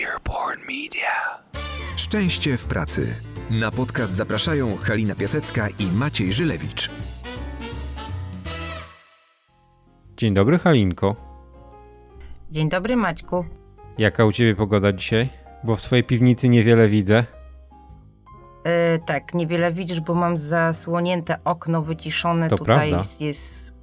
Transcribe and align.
Earborn 0.00 0.60
Media. 0.60 1.42
Szczęście 1.96 2.56
w 2.56 2.66
pracy. 2.66 3.22
Na 3.50 3.70
podcast 3.70 4.14
zapraszają 4.14 4.76
Halina 4.76 5.14
Piasecka 5.14 5.68
i 5.68 5.96
Maciej 5.96 6.32
Żylewicz. 6.32 6.90
Dzień 10.16 10.34
dobry, 10.34 10.58
Halinko. 10.58 11.16
Dzień 12.50 12.68
dobry, 12.68 12.96
Maćku. 12.96 13.44
Jaka 13.98 14.24
u 14.24 14.32
ciebie 14.32 14.54
pogoda 14.54 14.92
dzisiaj? 14.92 15.28
Bo 15.64 15.76
w 15.76 15.80
swojej 15.80 16.04
piwnicy 16.04 16.48
niewiele 16.48 16.88
widzę. 16.88 17.24
E, 18.64 18.98
tak, 18.98 19.34
niewiele 19.34 19.72
widzisz, 19.72 20.00
bo 20.00 20.14
mam 20.14 20.36
zasłonięte 20.36 21.44
okno 21.44 21.82
wyciszone. 21.82 22.48
To 22.48 22.56
Tutaj 22.56 22.74
prawda. 22.90 22.96
jest, 22.96 23.20
jest 23.20 23.74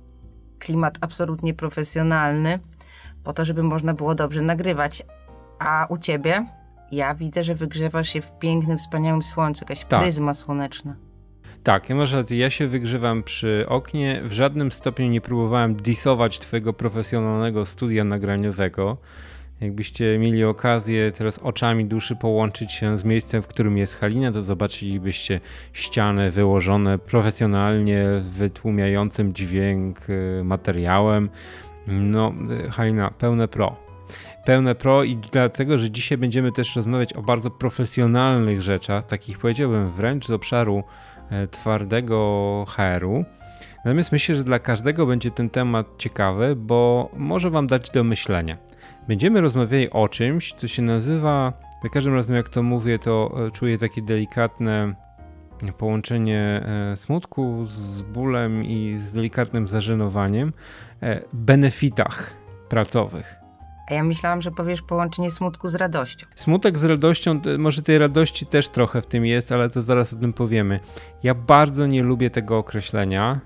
klimat 0.60 0.98
absolutnie 1.02 1.54
profesjonalny, 1.54 2.60
po 3.24 3.34
to, 3.34 3.46
żeby 3.46 3.64
można 3.64 3.94
było 3.94 4.16
dobrze 4.16 4.42
nagrywać. 4.42 5.04
A 5.60 5.86
u 5.90 5.98
ciebie? 5.98 6.46
Ja 6.92 7.16
widzę, 7.16 7.44
że 7.44 7.56
wygrzewasz 7.56 8.10
się 8.10 8.22
w 8.22 8.40
pięknym, 8.40 8.78
wspaniałym 8.78 9.22
słońcu, 9.22 9.62
jakaś 9.66 9.84
Tak. 9.86 10.02
pryzma 10.02 10.34
słoneczna. 10.34 10.96
Tak, 11.64 11.90
ja 11.90 11.96
masz 11.96 12.14
rację, 12.14 12.38
ja 12.38 12.50
się 12.50 12.68
wygrzewam 12.68 13.24
przy 13.24 13.66
oknie. 13.68 14.22
W 14.24 14.32
żadnym 14.32 14.72
stopniu 14.72 15.08
nie 15.08 15.22
próbowałem 15.22 15.76
disować 15.76 16.40
twojego 16.40 16.74
profesjonalnego 16.74 17.66
studia 17.66 18.04
nagraniowego. 18.04 18.98
Jakbyście 19.62 20.18
mieli 20.20 20.44
okazję 20.44 21.12
teraz 21.12 21.38
oczami 21.38 21.86
duszy 21.86 22.16
połączyć 22.16 22.72
się 22.72 22.98
z 22.98 23.04
miejscem, 23.04 23.42
w 23.42 23.48
którym 23.48 23.78
jest 23.78 23.96
Halina, 24.00 24.32
to 24.32 24.42
zobaczylibyście 24.42 25.40
ściany 25.74 26.32
wyłożone 26.32 27.00
profesjonalnie, 27.00 28.06
wytłumiającym 28.22 29.34
dźwięk 29.34 30.10
y, 30.10 30.42
materiałem. 30.44 31.30
No, 31.88 32.34
y, 32.68 32.72
Halina, 32.72 33.12
pełne 33.12 33.48
pro. 33.48 33.89
Pełne 34.50 34.76
pro 34.76 35.04
i 35.04 35.18
dlatego, 35.18 35.78
że 35.78 35.92
dzisiaj 35.92 36.18
będziemy 36.18 36.52
też 36.52 36.76
rozmawiać 36.76 37.14
o 37.14 37.22
bardzo 37.22 37.52
profesjonalnych 37.52 38.62
rzeczach, 38.62 39.06
takich 39.06 39.40
powiedziałbym 39.40 39.92
wręcz 39.92 40.28
z 40.28 40.32
obszaru 40.32 40.84
e, 41.30 41.48
twardego 41.48 42.66
HR-u. 42.68 43.26
Natomiast 43.86 44.12
myślę, 44.12 44.36
że 44.36 44.44
dla 44.44 44.60
każdego 44.60 45.06
będzie 45.06 45.32
ten 45.32 45.50
temat 45.50 45.88
ciekawy, 45.98 46.56
bo 46.56 47.10
może 47.14 47.50
Wam 47.50 47.68
dać 47.68 47.90
do 47.90 48.04
myślenia. 48.04 48.58
Będziemy 49.08 49.42
rozmawiali 49.42 49.90
o 49.90 50.08
czymś, 50.08 50.54
co 50.54 50.68
się 50.68 50.82
nazywa, 50.82 51.54
za 51.84 51.90
każdym 51.90 52.14
razem 52.14 52.36
jak 52.36 52.50
to 52.50 52.64
mówię, 52.64 53.00
to 53.00 53.36
e, 53.48 53.52
czuję 53.52 53.78
takie 53.78 54.02
delikatne 54.02 54.96
połączenie 55.78 56.64
e, 56.92 56.98
smutku 56.98 57.66
z 57.66 58.02
bólem 58.02 58.66
i 58.66 58.98
z 58.98 59.12
delikatnym 59.12 59.68
zażenowaniem, 59.68 60.54
benefitach 61.34 62.34
pracowych. 62.70 63.39
A 63.90 63.94
ja 63.94 64.04
myślałam, 64.04 64.42
że 64.42 64.52
powiesz 64.52 64.82
połączenie 64.82 65.32
smutku 65.32 65.68
z 65.68 65.76
radością. 65.76 66.28
Smutek 66.36 66.80
z 66.80 66.84
radością, 66.84 67.42
może 67.58 67.82
tej 67.82 67.98
radości 67.98 68.46
też 68.46 68.70
trochę 68.70 69.02
w 69.02 69.06
tym 69.06 69.26
jest, 69.26 69.52
ale 69.52 69.70
to 69.70 69.82
zaraz 69.82 70.14
o 70.14 70.16
tym 70.16 70.34
powiemy. 70.34 70.80
Ja 71.24 71.34
bardzo 71.36 71.88
nie 71.88 72.04
lubię 72.04 72.30
tego 72.30 72.58
określenia. 72.58 73.40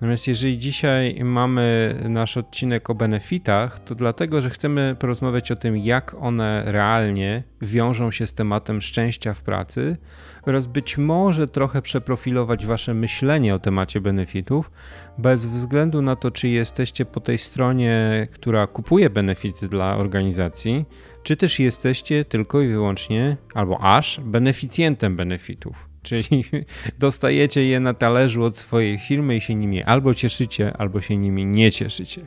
Natomiast 0.00 0.28
jeżeli 0.28 0.58
dzisiaj 0.58 1.20
mamy 1.24 1.96
nasz 2.08 2.36
odcinek 2.36 2.90
o 2.90 2.94
benefitach, 2.94 3.80
to 3.80 3.94
dlatego, 3.94 4.42
że 4.42 4.50
chcemy 4.50 4.96
porozmawiać 4.98 5.52
o 5.52 5.56
tym, 5.56 5.76
jak 5.76 6.14
one 6.20 6.62
realnie 6.66 7.42
wiążą 7.62 8.10
się 8.10 8.26
z 8.26 8.34
tematem 8.34 8.80
szczęścia 8.80 9.34
w 9.34 9.42
pracy 9.42 9.96
oraz 10.42 10.66
być 10.66 10.98
może 10.98 11.48
trochę 11.48 11.82
przeprofilować 11.82 12.66
wasze 12.66 12.94
myślenie 12.94 13.54
o 13.54 13.58
temacie 13.58 14.00
benefitów, 14.00 14.70
bez 15.18 15.46
względu 15.46 16.02
na 16.02 16.16
to, 16.16 16.30
czy 16.30 16.48
jesteście 16.48 17.04
po 17.04 17.20
tej 17.20 17.38
stronie, 17.38 18.28
która 18.32 18.66
kupuje 18.66 19.10
benefity 19.10 19.68
dla 19.68 19.96
organizacji, 19.96 20.84
czy 21.22 21.36
też 21.36 21.58
jesteście 21.60 22.24
tylko 22.24 22.60
i 22.60 22.68
wyłącznie, 22.68 23.36
albo 23.54 23.80
aż, 23.80 24.20
beneficjentem 24.20 25.16
benefitów. 25.16 25.87
Czyli 26.08 26.44
dostajecie 26.98 27.64
je 27.64 27.80
na 27.80 27.94
talerzu 27.94 28.44
od 28.44 28.56
swojej 28.56 28.98
firmy 28.98 29.36
i 29.36 29.40
się 29.40 29.54
nimi 29.54 29.82
albo 29.82 30.14
cieszycie, 30.14 30.72
albo 30.78 31.00
się 31.00 31.16
nimi 31.16 31.46
nie 31.46 31.72
cieszycie. 31.72 32.26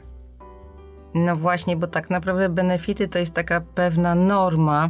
No 1.14 1.36
właśnie, 1.36 1.78
bo 1.78 1.88
tak 1.88 2.10
naprawdę 2.10 2.50
benefity 2.50 3.08
to 3.08 3.20
jest 3.20 3.34
taka 3.34 3.62
pewna 3.62 4.16
norma, 4.16 4.90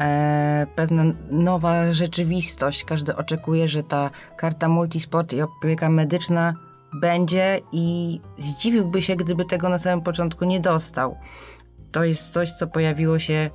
e, 0.00 0.66
pewna 0.74 1.04
nowa 1.30 1.92
rzeczywistość. 1.92 2.84
Każdy 2.84 3.16
oczekuje, 3.16 3.68
że 3.68 3.82
ta 3.82 4.10
karta 4.36 4.68
multisport 4.68 5.32
i 5.32 5.42
opieka 5.42 5.88
medyczna 5.88 6.54
będzie 7.00 7.60
i 7.72 8.20
zdziwiłby 8.38 9.02
się, 9.02 9.16
gdyby 9.16 9.44
tego 9.44 9.68
na 9.68 9.78
samym 9.78 10.04
początku 10.04 10.44
nie 10.44 10.60
dostał. 10.60 11.16
To 11.92 12.04
jest 12.04 12.32
coś, 12.32 12.52
co 12.52 12.66
pojawiło 12.66 13.18
się 13.18 13.50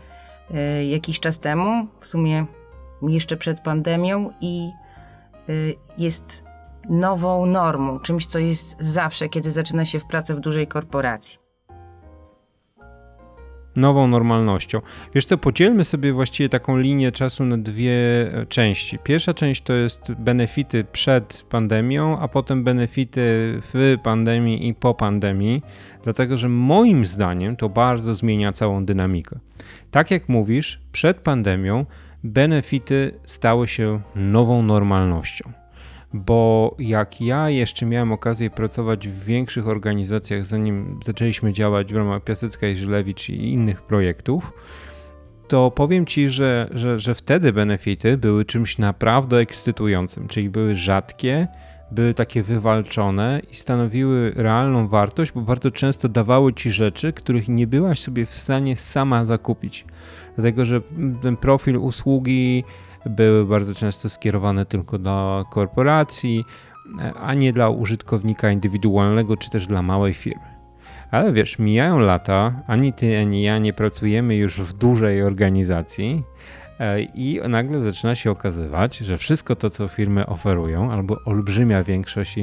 e, 0.54 0.86
jakiś 0.86 1.20
czas 1.20 1.40
temu, 1.40 1.88
w 2.00 2.06
sumie 2.06 2.46
jeszcze 3.08 3.38
przed 3.38 3.60
pandemią 3.60 4.32
i 4.42 4.72
e, 5.50 5.54
jest 5.98 6.44
nową 6.90 7.46
normą, 7.46 8.00
czymś, 8.00 8.26
co 8.26 8.40
jest 8.40 8.76
zawsze, 8.80 9.30
kiedy 9.30 9.52
zaczyna 9.52 9.86
się 9.86 10.00
w 10.00 10.06
pracę 10.06 10.36
w 10.36 10.40
dużej 10.40 10.68
korporacji. 10.68 11.44
Nową 13.76 14.08
normalnością. 14.08 14.82
Wiesz 15.16 15.26
co, 15.26 15.38
podzielmy 15.38 15.84
sobie 15.84 16.14
właściwie 16.14 16.50
taką 16.50 16.78
linię 16.78 17.12
czasu 17.12 17.46
na 17.46 17.58
dwie 17.58 17.94
e, 17.94 18.46
części. 18.46 19.00
Pierwsza 19.00 19.34
część 19.34 19.62
to 19.62 19.74
jest 19.74 20.12
benefity 20.12 20.84
przed 20.92 21.46
pandemią, 21.50 22.20
a 22.20 22.28
potem 22.28 22.64
benefity 22.64 23.22
w 23.74 23.98
pandemii 24.04 24.68
i 24.68 24.74
po 24.74 24.94
pandemii, 24.94 25.62
dlatego 26.04 26.38
że 26.38 26.50
moim 26.50 27.06
zdaniem 27.06 27.56
to 27.56 27.70
bardzo 27.70 28.16
zmienia 28.16 28.52
całą 28.52 28.86
dynamikę. 28.86 29.40
Tak 29.92 30.12
jak 30.12 30.30
mówisz, 30.30 30.82
przed 30.92 31.18
pandemią 31.18 31.86
benefity 32.24 33.20
stały 33.26 33.68
się 33.68 34.02
nową 34.16 34.64
normalnością. 34.64 35.52
Bo 36.14 36.76
jak 36.80 37.22
ja 37.22 37.50
jeszcze 37.50 37.86
miałem 37.86 38.12
okazję 38.12 38.50
pracować 38.50 39.08
w 39.08 39.24
większych 39.26 39.68
organizacjach, 39.68 40.46
zanim 40.46 41.00
zaczęliśmy 41.06 41.54
działać 41.54 41.94
w 41.94 41.96
ramach 41.96 42.24
Piasecka 42.24 42.68
i 42.68 42.76
Żylewicz 42.76 43.30
i 43.30 43.54
innych 43.54 43.82
projektów, 43.82 44.54
to 45.48 45.72
powiem 45.72 46.06
Ci, 46.06 46.30
że, 46.30 46.70
że, 46.72 47.00
że 47.00 47.16
wtedy 47.16 47.54
benefity 47.54 48.18
były 48.18 48.46
czymś 48.46 48.78
naprawdę 48.78 49.38
ekscytującym, 49.38 50.28
czyli 50.28 50.50
były 50.50 50.76
rzadkie, 50.76 51.48
były 51.92 52.14
takie 52.14 52.44
wywalczone 52.44 53.42
i 53.52 53.56
stanowiły 53.56 54.32
realną 54.36 54.88
wartość, 54.88 55.32
bo 55.32 55.42
bardzo 55.42 55.72
często 55.72 56.10
dawały 56.10 56.54
Ci 56.54 56.72
rzeczy, 56.72 57.14
których 57.14 57.48
nie 57.48 57.68
byłaś 57.68 58.00
sobie 58.00 58.26
w 58.26 58.36
stanie 58.36 58.76
sama 58.76 59.26
zakupić. 59.26 59.86
Dlatego, 60.36 60.66
że 60.66 60.82
ten 61.22 61.38
profil 61.38 61.78
usługi 61.78 62.64
były 63.06 63.46
bardzo 63.46 63.76
często 63.76 64.10
skierowane 64.10 64.66
tylko 64.66 64.98
dla 64.98 65.44
korporacji, 65.52 66.46
a 67.22 67.34
nie 67.34 67.54
dla 67.54 67.70
użytkownika 67.70 68.52
indywidualnego 68.52 69.38
czy 69.38 69.50
też 69.50 69.68
dla 69.68 69.82
małej 69.82 70.14
firmy. 70.14 70.54
Ale 71.12 71.34
wiesz, 71.34 71.60
mijają 71.60 72.00
lata, 72.00 72.64
ani 72.68 72.94
ty, 72.94 73.20
ani 73.20 73.44
ja 73.44 73.58
nie 73.58 73.74
pracujemy 73.74 74.36
już 74.36 74.62
w 74.62 74.74
dużej 74.74 75.24
organizacji 75.24 76.24
e, 76.80 77.02
i 77.02 77.42
nagle 77.50 77.82
zaczyna 77.82 78.16
się 78.16 78.32
okazywać, 78.32 78.98
że 78.98 79.18
wszystko 79.18 79.56
to, 79.56 79.70
co 79.70 79.88
firmy 79.88 80.26
oferują, 80.26 80.92
albo 80.92 81.18
olbrzymia 81.26 81.84
większość, 81.84 82.40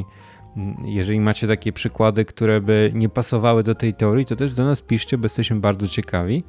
jeżeli 0.85 1.21
macie 1.21 1.49
takie 1.49 1.73
przykłady, 1.73 2.25
które 2.25 2.61
by 2.61 2.91
nie 2.95 3.09
pasowały 3.09 3.63
do 3.63 3.75
tej 3.75 3.95
teorii, 3.95 4.25
to 4.25 4.37
też 4.37 4.55
do 4.55 4.65
nas 4.65 4.83
piszcie, 4.83 5.19
bo 5.19 5.25
jesteśmy 5.25 5.57
bardzo 5.57 5.89
ciekawi. 5.89 6.45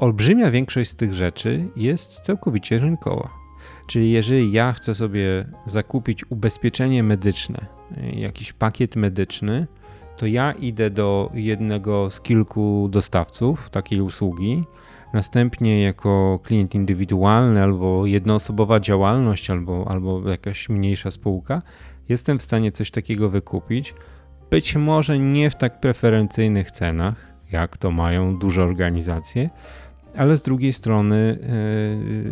Olbrzymia 0.00 0.50
większość 0.50 0.90
z 0.90 0.96
tych 0.96 1.14
rzeczy 1.14 1.68
jest 1.76 2.20
całkowicie 2.20 2.78
rynkowa. 2.78 3.30
Czyli 3.86 4.10
jeżeli 4.10 4.52
ja 4.52 4.72
chcę 4.72 4.94
sobie 4.94 5.46
zakupić 5.66 6.30
ubezpieczenie 6.30 7.02
medyczne, 7.02 7.66
jakiś 8.12 8.52
pakiet 8.52 8.96
medyczny, 8.96 9.66
to 10.16 10.26
ja 10.26 10.52
idę 10.52 10.90
do 10.90 11.30
jednego 11.34 12.10
z 12.10 12.20
kilku 12.20 12.88
dostawców 12.90 13.70
takiej 13.70 14.00
usługi. 14.00 14.64
Następnie 15.12 15.82
jako 15.82 16.40
klient 16.42 16.74
indywidualny 16.74 17.62
albo 17.62 18.06
jednoosobowa 18.06 18.80
działalność, 18.80 19.50
albo, 19.50 19.88
albo 19.88 20.30
jakaś 20.30 20.68
mniejsza 20.68 21.10
spółka, 21.10 21.62
jestem 22.08 22.38
w 22.38 22.42
stanie 22.42 22.72
coś 22.72 22.90
takiego 22.90 23.30
wykupić. 23.30 23.94
Być 24.50 24.76
może 24.76 25.18
nie 25.18 25.50
w 25.50 25.54
tak 25.54 25.80
preferencyjnych 25.80 26.70
cenach, 26.70 27.30
jak 27.52 27.76
to 27.76 27.90
mają 27.90 28.38
duże 28.38 28.64
organizacje, 28.64 29.50
ale 30.16 30.36
z 30.36 30.42
drugiej 30.42 30.72
strony 30.72 31.38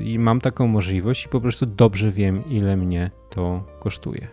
yy, 0.04 0.19
mam 0.19 0.40
taką 0.40 0.66
możliwość 0.66 1.26
i 1.26 1.28
po 1.28 1.40
prostu 1.40 1.66
dobrze 1.66 2.10
wiem, 2.10 2.44
ile 2.48 2.76
mnie 2.76 3.10
to 3.30 3.64
kosztuje. 3.80 4.28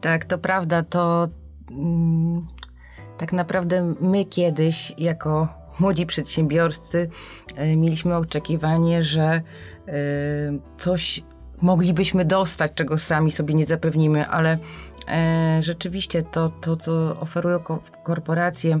Tak, 0.00 0.24
to 0.24 0.38
prawda. 0.38 0.82
To 0.82 1.28
mm, 1.70 2.46
tak 3.18 3.32
naprawdę 3.32 3.94
my 4.00 4.24
kiedyś, 4.24 4.94
jako 4.98 5.48
młodzi 5.78 6.06
przedsiębiorcy, 6.06 7.10
y, 7.72 7.76
mieliśmy 7.76 8.16
oczekiwanie, 8.16 9.02
że 9.02 9.42
y, 9.88 9.92
coś 10.78 11.22
moglibyśmy 11.60 12.24
dostać, 12.24 12.72
czego 12.74 12.98
sami 12.98 13.30
sobie 13.30 13.54
nie 13.54 13.66
zapewnimy, 13.66 14.28
ale 14.28 14.58
e, 15.08 15.58
rzeczywiście 15.62 16.22
to, 16.22 16.48
to, 16.48 16.76
co 16.76 17.20
oferują 17.20 17.58
ko 17.58 17.80
korporacje, 18.02 18.80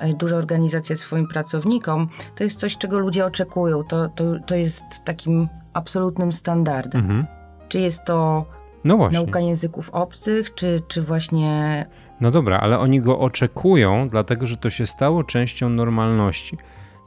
e, 0.00 0.14
duże 0.14 0.36
organizacje 0.36 0.96
swoim 0.96 1.28
pracownikom, 1.28 2.08
to 2.36 2.44
jest 2.44 2.60
coś, 2.60 2.76
czego 2.76 2.98
ludzie 2.98 3.26
oczekują. 3.26 3.84
To, 3.84 4.08
to, 4.08 4.24
to 4.46 4.54
jest 4.54 4.84
takim 5.04 5.48
absolutnym 5.72 6.32
standardem. 6.32 7.00
Mhm. 7.00 7.26
Czy 7.68 7.80
jest 7.80 8.04
to 8.04 8.44
No 8.84 9.08
nauka 9.12 9.40
języków 9.40 9.90
obcych, 9.90 10.54
czy, 10.54 10.80
czy 10.88 11.02
właśnie 11.02 11.86
No 12.20 12.30
dobra, 12.30 12.60
ale 12.60 12.78
oni 12.78 13.00
go 13.00 13.18
oczekują, 13.18 14.08
dlatego 14.08 14.46
że 14.46 14.56
to 14.56 14.70
się 14.70 14.86
stało 14.86 15.24
częścią 15.24 15.68
normalności. 15.68 16.58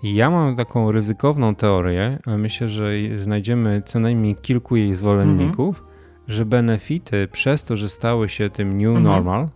Ja 0.03 0.30
mam 0.30 0.56
taką 0.56 0.92
ryzykowną 0.92 1.56
teorię, 1.56 2.19
ale 2.25 2.38
myślę, 2.38 2.69
że 2.69 2.92
znajdziemy 3.18 3.81
co 3.86 4.00
najmniej 4.00 4.36
kilku 4.36 4.75
jej 4.75 4.95
zwolenników, 4.95 5.83
że 6.27 6.45
benefity 6.45 7.27
przez 7.31 7.63
to, 7.63 7.77
że 7.77 7.89
stały 7.89 8.30
się 8.30 8.50
tym 8.50 8.77
new 8.77 8.88
Mhm. 8.88 9.03
normal, 9.03 9.48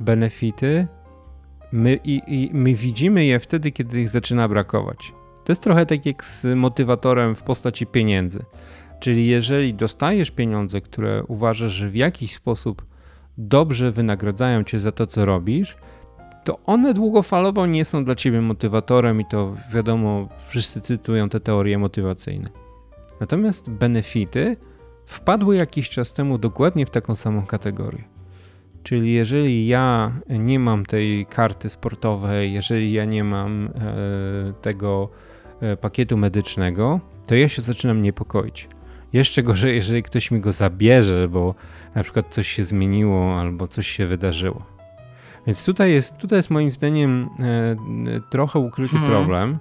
benefity, 0.00 0.86
my, 1.72 1.98
i, 2.04 2.22
i 2.26 2.50
my 2.52 2.74
widzimy 2.74 3.24
je 3.24 3.40
wtedy, 3.40 3.70
kiedy 3.70 4.00
ich 4.00 4.08
zaczyna 4.08 4.48
brakować. 4.48 5.12
To 5.44 5.52
jest 5.52 5.62
trochę 5.62 5.86
tak 5.86 6.06
jak 6.06 6.24
z 6.24 6.44
motywatorem 6.56 7.34
w 7.34 7.42
postaci 7.42 7.86
pieniędzy. 7.86 8.44
Czyli 9.00 9.26
jeżeli 9.26 9.74
dostajesz 9.74 10.30
pieniądze, 10.30 10.80
które 10.80 11.24
uważasz, 11.28 11.72
że 11.72 11.88
w 11.88 11.94
jakiś 11.94 12.34
sposób 12.34 12.86
dobrze 13.38 13.92
wynagradzają 13.92 14.64
cię 14.64 14.78
za 14.80 14.92
to, 14.92 15.06
co 15.06 15.24
robisz, 15.24 15.76
to 16.44 16.58
one 16.66 16.94
długofalowo 16.94 17.66
nie 17.66 17.84
są 17.84 18.04
dla 18.04 18.14
ciebie 18.14 18.40
motywatorem 18.40 19.20
i 19.20 19.24
to 19.24 19.56
wiadomo, 19.74 20.28
wszyscy 20.48 20.80
cytują 20.80 21.28
te 21.28 21.40
teorie 21.40 21.78
motywacyjne. 21.78 22.50
Natomiast 23.20 23.70
benefity 23.70 24.56
wpadły 25.06 25.56
jakiś 25.56 25.88
czas 25.88 26.12
temu 26.12 26.38
dokładnie 26.38 26.86
w 26.86 26.90
taką 26.90 27.14
samą 27.14 27.46
kategorię. 27.46 28.04
Czyli 28.82 29.12
jeżeli 29.12 29.66
ja 29.66 30.12
nie 30.28 30.58
mam 30.58 30.86
tej 30.86 31.26
karty 31.26 31.68
sportowej, 31.68 32.52
jeżeli 32.52 32.92
ja 32.92 33.04
nie 33.04 33.24
mam 33.24 33.66
e, 33.66 34.52
tego 34.62 35.08
e, 35.60 35.76
pakietu 35.76 36.16
medycznego, 36.16 37.00
to 37.26 37.34
ja 37.34 37.48
się 37.48 37.62
zaczynam 37.62 38.00
niepokoić. 38.00 38.68
Jeszcze 39.12 39.42
gorzej, 39.42 39.74
jeżeli 39.74 40.02
ktoś 40.02 40.30
mi 40.30 40.40
go 40.40 40.52
zabierze, 40.52 41.28
bo 41.28 41.54
na 41.94 42.02
przykład 42.02 42.34
coś 42.34 42.48
się 42.48 42.64
zmieniło 42.64 43.40
albo 43.40 43.68
coś 43.68 43.86
się 43.86 44.06
wydarzyło. 44.06 44.62
Więc 45.46 45.64
tutaj 45.64 45.92
jest, 45.92 46.16
tutaj 46.16 46.38
jest 46.38 46.50
moim 46.50 46.70
zdaniem 46.70 47.30
e, 47.38 48.20
trochę 48.30 48.58
ukryty 48.58 48.92
Hmm. 48.92 49.10
problem, 49.10 49.58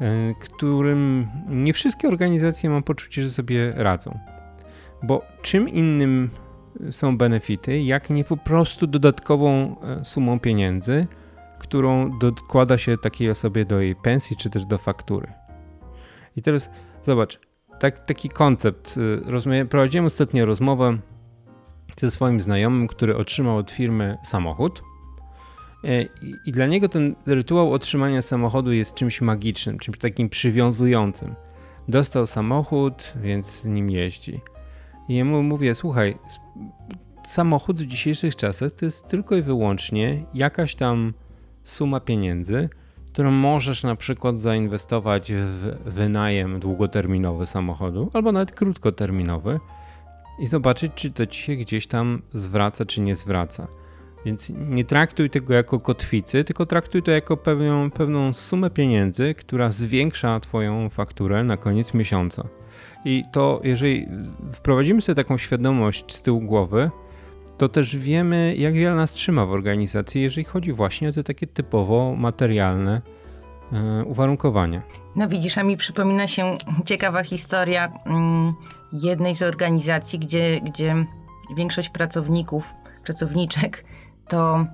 e, 0.00 0.34
którym 0.40 1.28
nie 1.48 1.72
wszystkie 1.72 2.08
organizacje 2.08 2.70
mam 2.70 2.82
poczucie, 2.82 3.22
że 3.22 3.30
sobie 3.30 3.72
radzą. 3.76 4.18
Bo 5.02 5.22
czym 5.42 5.68
innym 5.68 6.30
są 6.90 7.18
benefity, 7.18 7.80
jak 7.80 8.10
nie 8.10 8.24
po 8.24 8.36
prostu 8.36 8.86
dodatkową 8.86 9.76
e, 9.80 10.04
sumą 10.04 10.40
pieniędzy, 10.40 11.06
którą 11.58 12.18
dokłada 12.18 12.78
się 12.78 12.98
takiej 12.98 13.30
osobie 13.30 13.64
do 13.64 13.80
jej 13.80 13.96
pensji 13.96 14.36
czy 14.36 14.50
też 14.50 14.64
do 14.64 14.78
faktury. 14.78 15.32
I 16.36 16.42
teraz 16.42 16.70
zobacz, 17.02 17.40
tak, 17.78 18.04
taki 18.04 18.28
koncept. 18.28 18.98
Rozumiem, 19.26 19.68
prowadziłem 19.68 20.04
ostatnio 20.04 20.46
rozmowę 20.46 20.98
ze 21.96 22.10
swoim 22.10 22.40
znajomym, 22.40 22.86
który 22.86 23.16
otrzymał 23.16 23.56
od 23.56 23.70
firmy 23.70 24.18
samochód. 24.24 24.82
E, 25.84 26.02
I, 26.46 26.52
dla 26.52 26.66
niego 26.66 26.88
ten 26.88 27.14
rytuał 27.26 27.72
otrzymania 27.72 28.22
samochodu 28.22 28.72
jest 28.72 28.94
czymś 28.94 29.20
magicznym, 29.20 29.78
czymś 29.78 29.98
takim 29.98 30.28
przywiązującym. 30.28 31.34
Dostał 31.88 32.26
samochód, 32.26 33.12
więc 33.22 33.64
nim 33.64 33.90
jeździ. 33.90 34.40
I 35.08 35.14
jemu 35.14 35.42
mówię: 35.42 35.74
Słuchaj, 35.74 36.16
samochód 37.26 37.80
w 37.80 37.86
dzisiejszych 37.86 38.36
czasach 38.36 38.72
to 38.72 38.84
jest 38.84 39.06
tylko 39.06 39.36
i 39.36 39.42
wyłącznie 39.42 40.24
jakaś 40.34 40.74
tam 40.74 41.14
suma 41.64 42.00
pieniędzy, 42.00 42.68
którą 43.06 43.30
możesz 43.30 43.82
na 43.82 43.96
przykład 43.96 44.40
zainwestować 44.40 45.32
w 45.32 45.76
wynajem 45.84 46.60
długoterminowy 46.60 47.46
samochodu, 47.46 48.10
albo 48.12 48.32
nawet 48.32 48.52
krótkoterminowy 48.52 49.60
i 50.38 50.46
zobaczyć, 50.46 50.92
czy 50.94 51.10
to 51.10 51.26
ci 51.26 51.42
się 51.42 51.56
gdzieś 51.56 51.86
tam 51.86 52.22
zwraca, 52.34 52.84
czy 52.84 53.00
nie 53.00 53.14
zwraca. 53.14 53.66
Więc 54.28 54.52
nie 54.58 54.84
traktuj 54.84 55.30
tego 55.30 55.54
jako 55.54 55.80
kotwicy, 55.80 56.44
tylko 56.44 56.66
traktuj 56.66 57.02
to 57.02 57.10
jako 57.10 57.36
pewną, 57.36 57.90
pewną 57.90 58.32
sumę 58.32 58.70
pieniędzy, 58.70 59.34
która 59.34 59.72
zwiększa 59.72 60.40
Twoją 60.40 60.88
fakturę 60.88 61.44
na 61.44 61.56
koniec 61.56 61.94
miesiąca. 61.94 62.48
I 63.04 63.24
to, 63.32 63.60
jeżeli 63.64 64.06
wprowadzimy 64.52 65.00
sobie 65.00 65.16
taką 65.16 65.38
świadomość 65.38 66.14
z 66.14 66.22
tyłu 66.22 66.40
głowy, 66.40 66.90
to 67.58 67.68
też 67.68 67.96
wiemy, 67.96 68.54
jak 68.56 68.74
wiele 68.74 68.96
nas 68.96 69.12
trzyma 69.12 69.46
w 69.46 69.50
organizacji, 69.50 70.22
jeżeli 70.22 70.44
chodzi 70.44 70.72
właśnie 70.72 71.08
o 71.08 71.12
te 71.12 71.24
takie 71.24 71.46
typowo 71.46 72.14
materialne 72.18 73.02
e, 73.72 74.04
uwarunkowania. 74.04 74.82
No 75.16 75.28
widzisz, 75.28 75.58
a 75.58 75.62
mi 75.62 75.76
przypomina 75.76 76.26
się 76.26 76.58
ciekawa 76.84 77.22
historia 77.22 77.92
mm, 78.06 78.54
jednej 78.92 79.36
z 79.36 79.42
organizacji, 79.42 80.18
gdzie, 80.18 80.60
gdzie 80.60 81.06
większość 81.56 81.88
pracowników, 81.88 82.74
pracowniczek 83.04 83.84
to 84.28 84.66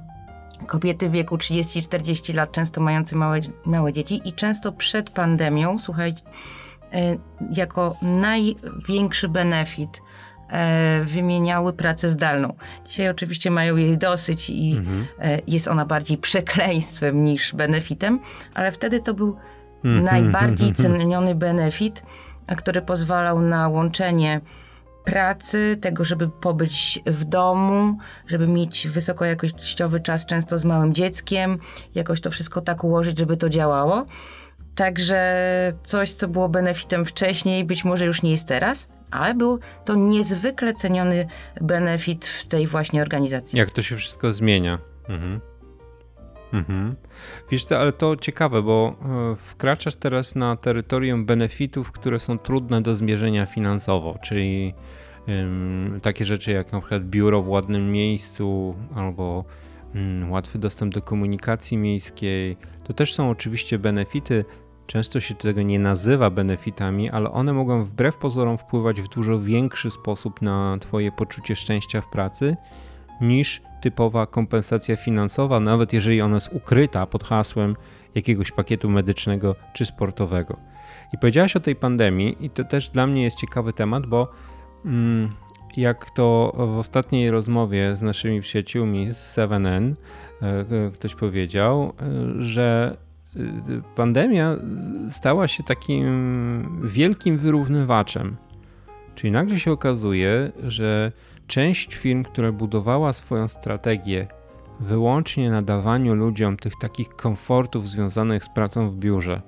kobiety 0.66 1.08
w 1.08 1.12
wieku 1.12 1.36
30-40 1.36 2.34
lat, 2.34 2.52
często 2.52 2.80
mające 2.80 3.16
małe, 3.16 3.40
małe 3.64 3.92
dzieci 3.92 4.20
i 4.24 4.32
często 4.32 4.72
przed 4.72 5.10
pandemią, 5.10 5.78
słuchajcie, 5.78 6.22
e, 6.92 7.16
jako 7.56 7.96
największy 8.02 9.28
benefit 9.28 10.02
e, 10.48 11.00
wymieniały 11.04 11.72
pracę 11.72 12.08
zdalną. 12.08 12.54
Dzisiaj 12.86 13.08
oczywiście 13.08 13.50
mają 13.50 13.76
jej 13.76 13.98
dosyć 13.98 14.50
i 14.50 14.82
e, 15.18 15.40
jest 15.46 15.68
ona 15.68 15.84
bardziej 15.86 16.18
przekleństwem 16.18 17.24
niż 17.24 17.54
benefitem, 17.54 18.20
ale 18.54 18.72
wtedy 18.72 19.00
to 19.00 19.14
był 19.14 19.36
najbardziej 19.84 20.72
ceniony 20.72 21.34
benefit, 21.34 22.02
który 22.56 22.82
pozwalał 22.82 23.40
na 23.40 23.68
łączenie 23.68 24.40
pracy, 25.04 25.78
tego, 25.80 26.04
żeby 26.04 26.28
pobyć 26.28 27.00
w 27.06 27.24
domu, 27.24 27.98
żeby 28.26 28.48
mieć 28.48 28.88
wysokojakościowy 28.88 30.00
czas 30.00 30.26
często 30.26 30.58
z 30.58 30.64
małym 30.64 30.94
dzieckiem, 30.94 31.58
jakoś 31.94 32.20
to 32.20 32.30
wszystko 32.30 32.60
tak 32.60 32.84
ułożyć, 32.84 33.18
żeby 33.18 33.36
to 33.36 33.48
działało. 33.48 34.06
Także 34.74 35.72
coś, 35.84 36.12
co 36.12 36.28
było 36.28 36.48
benefitem 36.48 37.04
wcześniej, 37.04 37.64
być 37.64 37.84
może 37.84 38.04
już 38.04 38.22
nie 38.22 38.30
jest 38.30 38.48
teraz, 38.48 38.88
ale 39.10 39.34
był 39.34 39.58
to 39.84 39.94
niezwykle 39.94 40.74
ceniony 40.74 41.26
benefit 41.60 42.26
w 42.26 42.44
tej 42.44 42.66
właśnie 42.66 43.02
organizacji. 43.02 43.58
Jak 43.58 43.70
to 43.70 43.82
się 43.82 43.96
wszystko 43.96 44.32
zmienia. 44.32 44.78
Mhm. 45.08 45.40
Mhm. 46.54 46.94
Wiesz 47.50 47.64
co, 47.64 47.78
ale 47.78 47.92
to 47.92 48.16
ciekawe, 48.16 48.62
bo 48.62 48.96
e, 49.32 49.36
wkraczasz 49.36 49.96
teraz 49.96 50.34
na 50.34 50.56
terytorium 50.56 51.26
benefitów, 51.26 51.92
które 51.92 52.18
są 52.18 52.38
trudne 52.38 52.82
do 52.82 52.96
zmierzenia 52.96 53.46
finansowo, 53.46 54.19
czyli 54.22 54.74
ym, 55.29 56.00
takie 56.02 56.24
rzeczy 56.24 56.52
jak 56.52 56.72
na 56.72 56.81
przykład 56.81 57.05
biuro 57.05 57.43
w 57.43 57.48
ładnym 57.48 57.93
miejscu 57.93 58.74
albo 58.94 59.44
ym, 59.94 60.31
łatwy 60.31 60.58
dostęp 60.58 60.94
do 60.94 61.02
komunikacji 61.02 61.76
miejskiej. 61.76 62.56
To 62.84 62.93
też 62.93 63.14
są 63.14 63.31
oczywiście 63.31 63.79
benefity. 63.79 64.44
Często 64.86 65.20
się 65.20 65.34
tego 65.34 65.62
nie 65.62 65.79
nazywa 65.79 66.31
benefitami, 66.31 67.10
ale 67.10 67.31
one 67.31 67.52
mogą 67.52 67.84
wbrew 67.84 68.17
pozorom 68.17 68.58
wpływać 68.58 69.00
w 69.00 69.08
dużo 69.08 69.38
większy 69.38 69.90
sposób 69.90 70.43
na 70.43 70.79
Twoje 70.81 71.12
poczucie 71.12 71.56
szczęścia 71.56 72.00
w 72.00 72.10
pracy 72.10 72.56
niż 73.20 73.62
typowa 73.84 74.26
kompensacja 74.26 74.96
finansowa, 74.96 75.60
nawet 75.60 75.93
jeżeli 75.93 76.20
ona 76.20 76.34
jest 76.34 76.50
ukryta 76.53 77.06
pod 77.06 77.24
hasłem 77.24 77.76
jakiegoś 78.14 78.53
pakietu 78.53 78.91
medycznego 78.91 79.56
czy 79.72 79.86
sportowego. 79.86 80.56
I 81.12 81.19
powiedziałaś 81.19 81.56
o 81.56 81.60
tej 81.60 81.76
pandemii, 81.76 82.36
i 82.41 82.50
to 82.50 82.64
też 82.64 82.91
dla 82.91 83.06
mnie 83.06 83.22
jest 83.22 83.36
ciekawy 83.36 83.72
temat, 83.72 84.06
bo 84.06 84.29
mm, 84.84 85.31
jak 85.76 86.10
to 86.10 86.53
w 86.56 86.79
ostatniej 86.79 87.31
rozmowie 87.31 87.96
z 87.96 88.03
naszymi 88.03 88.41
przyjaciółmi 88.41 89.12
z 89.12 89.36
7N 89.36 89.94
e, 90.43 90.91
ktoś 90.94 91.14
powiedział, 91.14 91.93
e, 92.00 92.43
że 92.43 92.96
e, 93.36 93.41
pandemia 93.96 94.56
stała 95.08 95.48
się 95.48 95.62
takim 95.62 96.81
wielkim 96.84 97.38
wyrównywaczem. 97.38 98.36
Czyli 99.14 99.31
nagle 99.31 99.58
się 99.58 99.72
okazuje, 99.72 100.53
że 100.62 101.12
część 101.46 101.94
firm, 101.94 102.22
która 102.22 102.53
budowała 102.53 103.13
swoją 103.13 103.48
strategię 103.48 104.27
wyłącznie 104.81 105.51
na 105.51 105.63
dawaniu 105.63 106.15
ludziom 106.15 106.56
tych 106.56 106.72
takich 106.81 107.08
komfortów 107.08 107.89
związanych 107.89 108.44
z 108.44 108.48
pracą 108.48 108.91
w 108.91 108.96
biurze, 108.96 109.43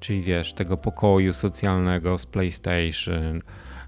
czyli 0.00 0.22
wiesz, 0.22 0.54
tego 0.54 0.76
pokoju 0.76 1.32
socjalnego 1.32 2.18
z 2.18 2.26
PlayStation, 2.26 3.42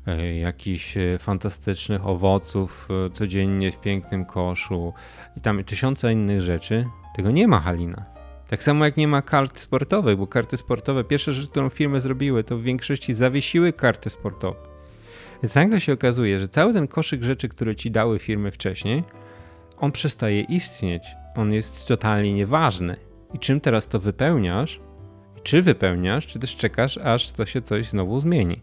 e, 0.06 0.34
jakichś 0.36 0.96
e, 0.96 1.18
fantastycznych 1.18 2.06
owoców 2.06 2.88
e, 3.06 3.10
codziennie 3.10 3.72
w 3.72 3.80
pięknym 3.80 4.24
koszu 4.24 4.92
i 5.36 5.40
tam 5.40 5.64
tysiące 5.64 6.12
innych 6.12 6.40
rzeczy, 6.40 6.86
tego 7.16 7.30
nie 7.30 7.48
ma 7.48 7.60
Halina. 7.60 8.04
Tak 8.48 8.62
samo 8.62 8.84
jak 8.84 8.96
nie 8.96 9.08
ma 9.08 9.22
kart 9.22 9.58
sportowych, 9.58 10.16
bo 10.16 10.26
karty 10.26 10.56
sportowe, 10.56 11.04
pierwsza 11.04 11.32
rzecz, 11.32 11.50
którą 11.50 11.68
firmy 11.68 12.00
zrobiły, 12.00 12.44
to 12.44 12.56
w 12.56 12.62
większości 12.62 13.12
zawiesiły 13.12 13.72
karty 13.72 14.10
sportowe. 14.10 14.73
Więc 15.44 15.54
nagle 15.54 15.80
się 15.80 15.92
okazuje, 15.92 16.40
że 16.40 16.48
cały 16.48 16.72
ten 16.72 16.88
koszyk 16.88 17.22
rzeczy, 17.22 17.48
które 17.48 17.76
ci 17.76 17.90
dały 17.90 18.18
firmy 18.18 18.50
wcześniej, 18.50 19.04
on 19.78 19.92
przestaje 19.92 20.40
istnieć. 20.40 21.04
On 21.36 21.52
jest 21.52 21.88
totalnie 21.88 22.34
nieważny. 22.34 22.96
I 23.34 23.38
czym 23.38 23.60
teraz 23.60 23.88
to 23.88 24.00
wypełniasz? 24.00 24.80
Czy 25.42 25.62
wypełniasz, 25.62 26.26
czy 26.26 26.38
też 26.38 26.56
czekasz, 26.56 26.98
aż 26.98 27.30
to 27.30 27.46
się 27.46 27.62
coś 27.62 27.88
znowu 27.88 28.20
zmieni? 28.20 28.60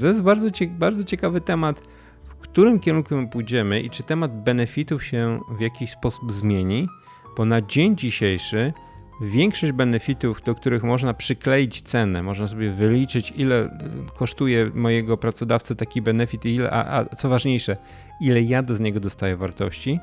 To 0.00 0.06
jest 0.06 0.22
bardzo, 0.22 0.48
bardzo 0.68 1.04
ciekawy 1.04 1.40
temat, 1.40 1.82
w 2.24 2.34
którym 2.34 2.80
kierunku 2.80 3.16
my 3.16 3.28
pójdziemy 3.28 3.80
i 3.80 3.90
czy 3.90 4.02
temat 4.02 4.42
benefitów 4.42 5.04
się 5.04 5.40
w 5.58 5.60
jakiś 5.60 5.90
sposób 5.90 6.32
zmieni, 6.32 6.88
bo 7.36 7.44
na 7.44 7.62
dzień 7.62 7.96
dzisiejszy 7.96 8.72
większość 9.20 9.72
benefitów, 9.72 10.42
do 10.42 10.54
których 10.54 10.82
można 10.82 11.14
przykleić 11.14 11.82
cenę, 11.82 12.22
można 12.22 12.48
sobie 12.48 12.70
wyliczyć, 12.70 13.32
ile 13.36 13.78
kosztuje 14.16 14.70
mojego 14.74 15.16
pracodawcy 15.16 15.76
taki 15.76 16.02
benefit, 16.02 16.44
ile, 16.44 16.70
a, 16.70 16.98
a 16.98 17.04
co 17.04 17.28
ważniejsze, 17.28 17.76
ile 18.20 18.42
ja 18.42 18.62
do 18.62 18.74
z 18.74 18.80
niego 18.80 19.00
dostaję 19.00 19.36
wartości, 19.36 20.00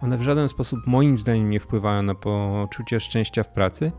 one 0.00 0.18
w 0.18 0.22
żaden 0.22 0.48
sposób 0.48 0.86
moim 0.86 1.18
zdaniem 1.18 1.50
nie 1.50 1.60
wpływają 1.60 2.02
na 2.02 2.14
poczucie 2.14 3.00
szczęścia 3.00 3.42
w 3.42 3.48
pracy, 3.48 3.92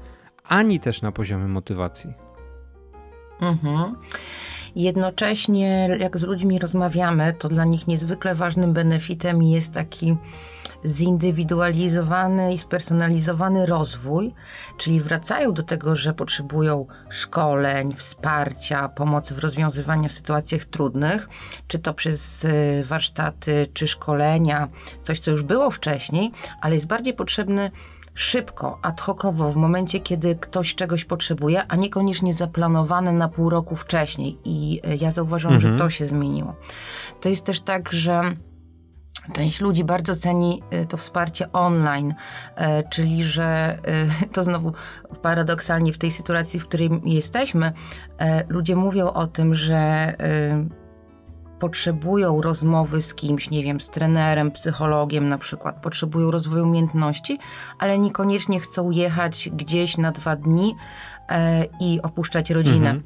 ani 0.43 0.79
też 0.79 1.01
na 1.01 1.12
poziomie 1.12 1.48
motywacji. 1.48 2.13
Mhm. 3.41 3.96
Jednocześnie, 4.75 5.97
jak 5.99 6.17
z 6.17 6.23
ludźmi 6.23 6.59
rozmawiamy, 6.59 7.33
to 7.39 7.49
dla 7.49 7.65
nich 7.65 7.87
niezwykle 7.87 8.35
ważnym 8.35 8.73
benefitem 8.73 9.43
jest 9.43 9.73
taki 9.73 10.17
zindywidualizowany 10.85 12.53
i 12.53 12.57
spersonalizowany 12.57 13.65
rozwój, 13.65 14.33
czyli 14.77 14.99
wracają 14.99 15.53
do 15.53 15.63
tego, 15.63 15.95
że 15.95 16.13
potrzebują 16.13 16.85
szkoleń, 17.09 17.93
wsparcia, 17.93 18.89
pomocy 18.89 19.33
w 19.33 19.39
rozwiązywaniu 19.39 20.09
sytuacjach 20.09 20.65
trudnych, 20.65 21.29
czy 21.67 21.79
to 21.79 21.93
przez 21.93 22.45
y, 22.45 22.83
warsztaty, 22.83 23.67
czy 23.73 23.87
szkolenia, 23.87 24.67
coś 25.01 25.19
co 25.19 25.31
już 25.31 25.43
było 25.43 25.71
wcześniej, 25.71 26.31
ale 26.61 26.73
jest 26.73 26.87
bardziej 26.87 27.13
potrzebny 27.13 27.71
szybko, 28.13 28.79
ad 28.82 29.01
hocowo, 29.01 29.51
w 29.51 29.55
momencie, 29.55 30.00
kiedy 30.00 30.36
ktoś 30.36 30.75
czegoś 30.75 31.05
potrzebuje, 31.05 31.63
a 31.67 31.75
niekoniecznie 31.75 32.34
zaplanowane 32.34 33.12
na 33.12 33.29
pół 33.29 33.50
roku 33.50 33.75
wcześniej. 33.75 34.38
I 34.46 34.82
y, 34.88 34.98
ja 35.01 35.12
zauważyłam, 35.12 35.55
mhm. 35.55 35.74
że 35.74 35.79
to 35.79 35.89
się 35.89 36.05
zmieniło. 36.05 36.55
To 37.22 37.29
jest 37.29 37.46
też 37.46 37.62
tak, 37.62 37.91
że 37.91 38.36
Część 39.34 39.62
ludzi 39.62 39.84
bardzo 39.84 40.15
ceni 40.15 40.63
y, 40.74 40.86
to 40.86 40.98
wsparcie 40.98 41.51
online, 41.51 42.12
y, 42.12 42.53
czyli 42.89 43.24
że 43.24 43.77
to 44.34 44.43
znowu 44.43 44.74
paradoksalnie 45.22 45.93
w 45.93 45.98
tej 45.98 46.12
sytuacji, 46.12 46.60
w 46.60 46.67
której 46.67 46.89
jesteśmy, 47.05 47.74
ludzie 48.48 48.75
mówią 48.75 49.08
o 49.08 49.27
tym, 49.27 49.55
że 49.55 50.13
potrzebują 51.63 52.41
rozmowy 52.41 53.01
z 53.01 53.15
kimś, 53.15 53.50
nie 53.50 53.63
wiem, 53.63 53.79
z 53.79 53.89
trenerem, 53.89 54.51
psychologiem 54.51 55.29
na 55.29 55.38
przykład, 55.38 55.82
potrzebują 55.82 56.32
rozwoju 56.32 56.63
umiejętności, 56.63 57.39
ale 57.79 57.98
niekoniecznie 57.98 58.60
chcą 58.60 58.91
jechać 58.91 59.50
gdzieś 59.53 59.98
na 59.98 60.12
dwa 60.12 60.36
dni 60.36 60.75
i 61.79 62.01
opuszczać 62.01 62.50
rodzinę. 62.50 62.89
Mhm 62.89 63.03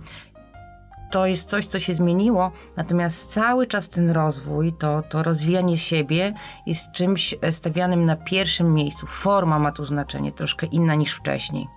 to 1.12 1.26
jest 1.26 1.50
coś, 1.50 1.68
co 1.68 1.80
się 1.80 1.94
zmieniło, 1.94 2.52
natomiast 2.78 3.34
cały 3.34 3.68
czas 3.68 3.90
ten 3.90 4.10
rozwój, 4.10 4.74
to, 4.74 5.02
to 5.02 5.24
rozwijanie 5.24 5.78
siebie 5.78 6.34
jest 6.66 6.92
czymś 6.92 7.36
e, 7.42 7.52
stawianym 7.52 8.06
na 8.06 8.16
pierwszym 8.16 8.74
miejscu. 8.74 9.08
Forma 9.08 9.60
ma 9.60 9.72
tu 9.72 9.86
znaczenie 9.86 10.32
troszkę 10.32 10.68
inna 10.68 10.96
niż 10.96 11.14
wcześniej. 11.14 11.68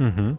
Mhm. 0.00 0.36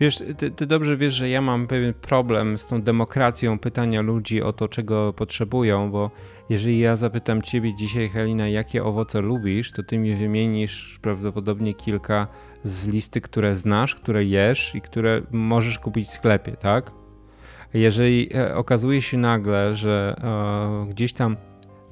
Wiesz, 0.00 0.18
ty, 0.36 0.50
ty, 0.50 0.66
dobrze 0.66 0.96
wiesz, 0.96 1.14
że 1.14 1.28
ja 1.28 1.40
mam 1.40 1.66
pewien 1.66 1.94
problem 1.94 2.58
z 2.58 2.66
tą 2.66 2.82
demokracją 2.82 3.58
pytania 3.58 4.02
ludzi 4.02 4.42
o 4.42 4.52
to, 4.52 4.68
czego 4.68 5.12
potrzebują, 5.12 5.90
bo 5.90 6.10
jeżeli 6.50 6.78
ja 6.78 6.96
zapytam 6.96 7.42
ciebie 7.42 7.74
dzisiaj, 7.74 8.08
Helina, 8.08 8.48
jakie 8.48 8.84
owoce 8.84 9.20
lubisz, 9.20 9.72
to 9.72 9.82
ty 9.82 9.98
mi 9.98 10.14
wymienisz 10.14 10.98
prawdopodobnie 11.02 11.74
kilka 11.74 12.26
z 12.62 12.88
listy, 12.88 13.20
które 13.20 13.56
znasz, 13.56 13.94
które 13.94 14.24
jesz 14.24 14.74
i 14.74 14.80
które 14.80 15.22
możesz 15.30 15.78
kupić 15.78 16.08
w 16.08 16.12
sklepie, 16.12 16.52
tak? 16.52 16.92
jeżeli 17.74 18.36
e, 18.36 18.56
okazuje 18.56 19.02
się 19.02 19.18
nagle, 19.18 19.76
że 19.76 20.16
e, 20.18 20.90
gdzieś 20.90 21.12
tam 21.12 21.36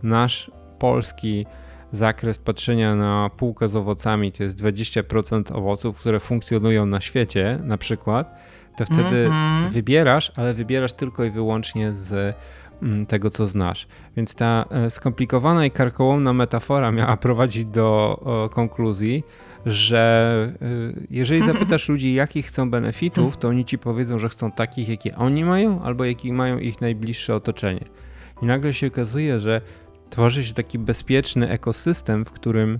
nasz 0.02 0.50
polski 0.78 1.46
zakres 1.92 2.38
patrzenia 2.38 2.96
na 2.96 3.30
półkę 3.36 3.68
z 3.68 3.76
owocami 3.76 4.32
to 4.32 4.42
jest 4.42 4.62
20% 4.62 5.56
owoców, 5.56 6.00
które 6.00 6.20
funkcjonują 6.20 6.86
na 6.86 7.00
świecie, 7.00 7.58
na 7.64 7.78
przykład, 7.78 8.38
to 8.76 8.84
wtedy 8.84 9.26
mm 9.26 9.32
-hmm. 9.32 9.72
wybierasz, 9.72 10.32
ale 10.36 10.54
wybierasz 10.54 10.92
tylko 10.92 11.24
i 11.24 11.30
wyłącznie 11.30 11.92
z 11.92 12.36
mm, 12.82 13.06
tego, 13.06 13.30
co 13.30 13.46
znasz. 13.46 13.86
Więc 14.16 14.34
ta 14.34 14.64
e, 14.70 14.90
skomplikowana 14.90 15.66
i 15.66 15.70
karkołomna 15.70 16.32
metafora 16.32 16.92
miała 16.92 17.16
prowadzić 17.26 17.64
do 17.64 18.20
konkluzji, 18.52 19.24
że 19.66 20.52
y, 20.62 21.06
jeżeli 21.10 21.46
zapytasz 21.52 21.88
ludzi, 21.88 22.14
jakich 22.14 22.46
chcą 22.46 22.70
benefitów, 22.70 23.36
to 23.36 23.48
oni 23.48 23.64
ci 23.64 23.78
powiedzą, 23.78 24.18
że 24.18 24.28
chcą 24.28 24.52
takich, 24.52 24.88
jakie 24.88 25.16
oni 25.16 25.44
mają, 25.44 25.82
albo 25.82 26.04
jakich 26.04 26.32
mają 26.32 26.58
ich 26.58 26.80
najbliższe 26.80 27.34
otoczenie. 27.34 27.84
I 28.42 28.46
nagle 28.46 28.72
się 28.72 28.86
okazuje, 28.86 29.40
że 29.40 29.60
tworzy 30.12 30.44
się 30.44 30.54
taki 30.54 30.78
bezpieczny 30.78 31.48
ekosystem, 31.48 32.24
w 32.24 32.32
którym 32.32 32.78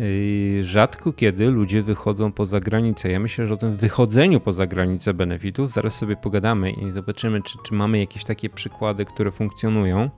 y, 0.00 0.58
rzadko 0.62 1.12
kiedy 1.12 1.50
ludzie 1.50 1.82
wychodzą 1.82 2.32
poza 2.32 2.60
granicę. 2.60 3.10
Ja 3.10 3.20
myślę, 3.20 3.46
że 3.46 3.54
o 3.54 3.56
tym 3.56 3.76
wychodzeniu 3.76 4.40
poza 4.40 4.66
granicę 4.66 5.14
benefitów 5.14 5.70
zaraz 5.70 5.94
sobie 5.94 6.16
pogadamy 6.16 6.70
i 6.70 6.90
zobaczymy, 6.90 7.42
czy, 7.42 7.58
czy 7.64 7.74
mamy 7.74 7.98
jakieś 7.98 8.24
takie 8.24 8.50
przykłady, 8.50 9.04
które 9.04 9.30
funkcjonują. 9.30 10.10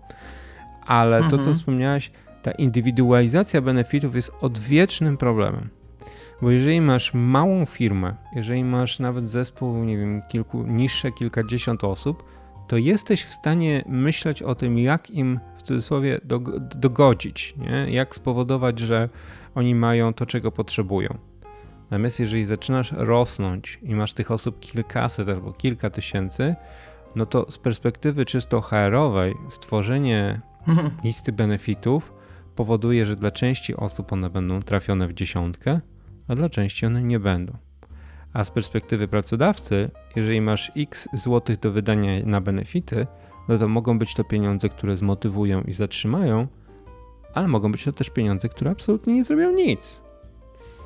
Ale 0.87 1.17
mhm. 1.17 1.31
to, 1.31 1.37
co 1.37 1.41
mhm. 1.41 1.55
wspomniałaś, 1.55 2.11
ta 2.43 2.51
indywidualizacja 2.51 3.61
benefitów 3.61 4.15
jest 4.15 4.33
odwiecznym 4.41 5.17
problemem. 5.17 5.69
Bo 6.43 6.51
jeżeli 6.51 6.81
masz 6.81 7.15
małą 7.15 7.65
firmę, 7.65 8.15
jeżeli 8.37 8.65
masz 8.65 8.99
nawet 8.99 9.29
zespół, 9.29 9.85
nie 9.85 9.99
wiem, 9.99 10.23
kilku, 10.29 10.63
niższe 10.63 11.13
kilkadziesiąt 11.13 11.85
osób, 11.85 12.25
to 12.69 12.77
jesteś 12.77 13.25
w 13.25 13.33
stanie 13.33 13.85
myśleć 13.89 14.43
o 14.43 14.55
tym, 14.55 14.79
jak 14.79 15.11
im 15.11 15.41
w 15.59 15.63
cudzysłowie 15.63 16.21
dogodzić, 16.77 17.55
nie? 17.59 17.91
jak 17.91 18.15
spowodować, 18.15 18.79
że 18.79 19.09
oni 19.55 19.75
mają 19.75 20.15
to, 20.15 20.27
czego 20.27 20.53
potrzebują. 20.53 21.19
Natomiast 21.91 22.21
jeżeli 22.21 22.45
zaczynasz 22.45 22.93
rosnąć 22.93 23.79
i 23.83 23.95
masz 23.95 24.13
tych 24.13 24.31
osób 24.31 24.61
kilkaset 24.61 25.29
albo 25.29 25.53
kilka 25.53 25.91
tysięcy, 25.91 26.55
no 27.17 27.27
to 27.27 27.51
z 27.51 27.59
perspektywy 27.59 28.25
czysto 28.25 28.61
HR-owej 28.61 29.35
stworzenie 29.49 30.41
listy 31.05 31.33
benefitów 31.33 32.15
powoduje, 32.55 33.07
że 33.07 33.17
dla 33.17 33.31
części 33.31 33.77
osób 33.77 34.13
one 34.13 34.31
będą 34.31 34.61
trafione 34.61 35.09
w 35.09 35.15
dziesiątkę, 35.15 35.81
a 36.29 36.35
dla 36.35 36.49
części 36.49 36.87
one 36.87 37.03
nie 37.03 37.21
będą. 37.21 37.57
A 38.35 38.45
z 38.45 38.51
perspektywy 38.51 39.09
pracodawcy, 39.09 39.91
jeżeli 40.17 40.41
masz 40.41 40.73
x 40.77 41.09
złotych 41.13 41.59
do 41.59 41.73
wydania 41.73 42.27
na 42.27 42.41
benefity, 42.41 43.07
no 43.49 43.59
to 43.59 43.69
mogą 43.69 43.99
być 43.99 44.15
to 44.15 44.25
pieniądze, 44.25 44.69
które 44.69 44.97
zmotywują 44.97 45.63
i 45.63 45.73
zatrzymają, 45.73 46.47
ale 47.35 47.49
mogą 47.49 47.73
być 47.73 47.85
to 47.85 47.93
też 47.93 48.11
pieniądze, 48.11 48.49
które 48.49 48.71
absolutnie 48.71 49.15
nie 49.15 49.25
zrobią 49.25 49.53
nic. 49.53 50.03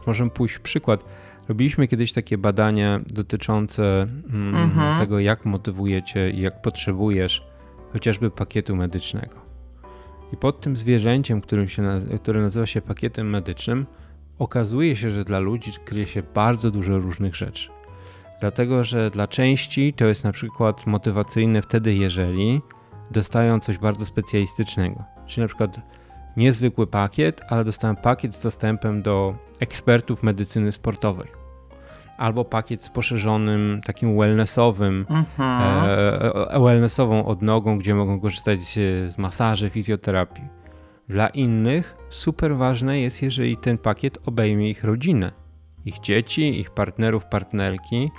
Możemy 0.06 0.30
pójść 0.30 0.54
w 0.54 0.60
przykład. 0.60 1.04
Robiliśmy 1.48 1.88
kiedyś 1.88 2.12
takie 2.12 2.38
badania 2.38 3.00
dotyczące 3.06 4.02
mm, 4.02 4.56
mhm. 4.56 4.98
tego, 4.98 5.20
jak 5.20 5.44
motywujecie 5.44 6.30
i 6.30 6.40
jak 6.40 6.62
potrzebujesz 6.62 7.46
chociażby 7.92 8.30
pakietu 8.30 8.76
medycznego. 8.76 9.36
I 10.32 10.36
pod 10.36 10.60
tym 10.60 10.76
zwierzęciem, 10.76 11.40
którym 11.40 11.68
się, 11.68 12.00
które 12.22 12.42
nazywa 12.42 12.66
się 12.66 12.80
pakietem 12.80 13.30
medycznym, 13.30 13.86
okazuje 14.38 14.97
się, 14.97 15.11
że 15.11 15.25
dla 15.25 15.38
ludzi 15.38 15.73
kryje 15.85 16.07
się 16.07 16.23
bardzo 16.23 16.71
dużo 16.71 16.99
różnych 16.99 17.37
rzeczy. 17.37 17.71
Dlatego, 18.40 18.85
że 18.85 19.11
dla 19.11 19.28
części 19.28 19.92
to 19.92 20.07
jest 20.07 20.25
na 20.25 20.33
przykład 20.33 20.87
motywacyjne 20.87 21.62
wtedy, 21.62 21.95
jeżeli 21.95 22.61
dostają 23.11 23.61
coś 23.61 23.78
bardzo 23.78 24.07
specjalistycznego. 24.07 25.04
Czyli 25.26 25.42
na 25.42 25.49
przykład 25.49 25.80
niezwykły 26.37 26.87
pakiet, 26.87 27.40
ale 27.49 27.64
dostałem 27.64 27.97
pakiet 27.97 28.35
z 28.35 28.42
dostępem 28.42 29.02
do 29.02 29.35
ekspertów 29.61 30.23
medycyny 30.23 30.73
sportowej. 30.73 31.28
Albo 32.18 32.45
pakiet 32.45 32.83
z 32.83 32.88
poszerzonym, 32.88 33.80
takim 33.85 34.18
wellnessowym, 34.18 35.07
mhm. 35.11 35.62
e, 35.75 36.50
e 36.50 36.61
wellnessową 36.61 37.26
odnogą, 37.26 37.78
gdzie 37.78 37.95
mogą 37.95 38.21
korzystać 38.21 38.61
z 38.61 39.18
masaży, 39.18 39.71
fizjoterapii. 39.71 40.57
Dla 41.08 41.28
innych 41.28 41.96
super 42.08 42.56
ważne 42.56 43.00
jest, 43.00 43.22
jeżeli 43.22 43.56
ten 43.56 43.78
pakiet 43.78 44.18
obejmie 44.26 44.70
ich 44.70 44.84
rodzinę, 44.84 45.32
ich 45.84 46.00
dzieci, 46.00 46.60
ich 46.60 46.70
partnerów, 46.70 47.24
partnerki. 47.24 48.10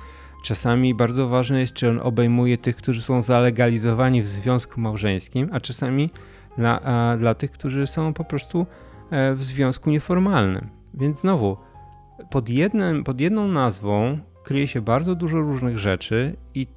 Czasami 0.44 0.96
bardzo 0.96 1.28
ważne 1.28 1.60
jest, 1.60 1.74
czy 1.74 1.90
on 1.90 2.00
obejmuje 2.00 2.58
tych, 2.58 2.76
którzy 2.76 3.02
są 3.02 3.22
zalegalizowani 3.22 4.22
w 4.22 4.28
związku 4.28 4.82
małżeńskim, 4.82 5.50
a 5.52 5.60
czasami 5.60 6.10
dla, 6.58 6.82
a, 6.82 7.18
dla 7.18 7.36
tych, 7.36 7.52
którzy 7.52 7.88
są 7.88 8.14
po 8.14 8.24
prostu 8.24 8.66
e, 9.12 9.34
w 9.34 9.44
związku 9.44 9.90
nieformalnym. 9.90 10.70
Więc 10.94 11.20
znowu, 11.20 11.58
pod, 12.30 12.50
jednym, 12.50 13.04
pod 13.04 13.22
jedną 13.22 13.48
nazwą 13.48 14.20
kryje 14.44 14.68
się 14.68 14.82
bardzo 14.82 15.16
dużo 15.16 15.38
różnych 15.38 15.80
rzeczy 15.80 16.36
i 16.56 16.68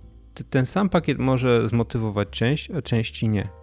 ten 0.51 0.67
sam 0.67 0.89
pakiet 0.89 1.19
może 1.19 1.69
zmotywować 1.69 2.29
część, 2.31 2.71
a 2.71 2.83
części 2.83 3.29
nie. 3.29 3.62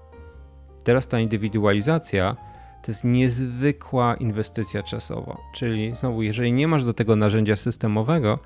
Teraz 0.84 1.08
ta 1.08 1.20
indywidualizacja 1.20 2.36
to 2.82 2.92
jest 2.92 3.04
niezwykła 3.04 4.16
inwestycja 4.16 4.84
czasowa. 4.84 5.38
Czyli 5.54 5.96
znowu, 5.96 6.22
jeżeli 6.22 6.54
nie 6.54 6.68
masz 6.68 6.84
do 6.84 6.94
tego 6.94 7.16
narzędzia 7.16 7.56
systemowego, 7.56 8.40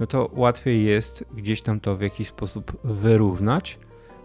no 0.00 0.06
to 0.06 0.30
łatwiej 0.32 0.84
jest 0.84 1.24
gdzieś 1.34 1.62
tam 1.62 1.80
to 1.80 1.96
w 1.96 2.00
jakiś 2.00 2.28
sposób 2.28 2.76
wyrównać 2.84 3.78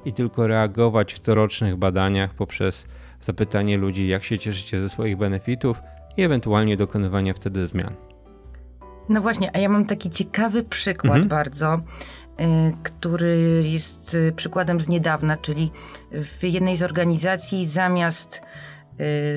i 0.06 0.14
tylko 0.14 0.48
reagować 0.48 1.14
w 1.14 1.20
corocznych 1.20 1.76
badaniach 1.76 2.34
poprzez 2.34 2.86
zapytanie 3.22 3.78
ludzi, 3.78 4.08
jak 4.08 4.24
się 4.24 4.38
cieszycie 4.38 4.82
ze 4.82 4.90
swoich 4.90 5.18
benefitów 5.18 5.82
i 6.18 6.22
ewentualnie 6.22 6.78
dokonywania 6.78 7.34
wtedy 7.34 7.68
zmian. 7.68 7.96
No 9.10 9.22
właśnie, 9.22 9.56
a 9.56 9.60
ja 9.60 9.70
mam 9.70 9.86
taki 9.86 10.10
ciekawy 10.10 10.64
przykład 10.64 11.14
mhm. 11.14 11.28
bardzo, 11.28 11.82
który 12.84 13.64
jest 13.66 14.14
y, 14.14 14.34
przykładem 14.36 14.82
z 14.82 14.90
niedawna, 14.90 15.38
czyli 15.38 15.72
w 16.12 16.44
jednej 16.44 16.78
z 16.78 16.84
organizacji 16.84 17.68
zamiast 17.68 18.42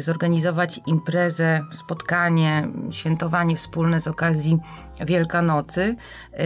zorganizować 0.00 0.80
imprezę, 0.86 1.60
spotkanie, 1.72 2.68
świętowanie 2.90 3.56
wspólne 3.56 4.00
z 4.00 4.08
okazji 4.08 4.58
Wielkanocy, 5.00 5.96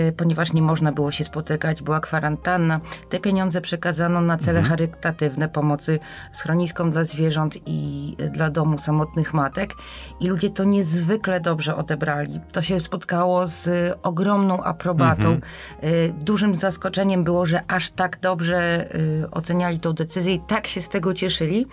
y, 0.08 0.12
ponieważ 0.12 0.52
nie 0.52 0.62
można 0.62 0.92
było 0.92 1.10
się 1.10 1.24
spotykać, 1.24 1.82
była 1.82 2.00
kwarantanna. 2.00 2.80
Te 3.08 3.20
pieniądze 3.20 3.60
przekazano 3.60 4.20
na 4.20 4.36
cele 4.36 4.58
mhm. 4.58 4.68
charytatywne, 4.68 5.48
pomocy 5.48 5.98
schroniskom 6.32 6.90
dla 6.90 7.04
zwierząt 7.04 7.54
i 7.66 8.16
y, 8.20 8.30
dla 8.30 8.50
domu 8.50 8.78
samotnych 8.78 9.34
matek. 9.34 9.74
I 10.20 10.28
ludzie 10.28 10.50
to 10.50 10.64
niezwykle 10.64 11.40
dobrze 11.40 11.76
odebrali. 11.76 12.40
To 12.52 12.62
się 12.62 12.80
spotkało 12.80 13.46
z 13.46 13.68
ogromną 14.02 14.62
aprobatą. 14.62 15.28
Mhm. 15.28 15.42
Y, 15.84 16.14
dużym 16.20 16.54
zaskoczeniem 16.54 17.24
było, 17.24 17.46
że 17.46 17.62
aż 17.68 17.90
tak 17.90 18.20
dobrze 18.20 18.88
oceniali 19.30 19.80
tą 19.80 19.92
decyzję 19.92 20.34
i 20.34 20.40
tak 20.40 20.66
się 20.66 20.80
z 20.80 20.88
tego 20.88 21.14
cieszyli 21.14 21.66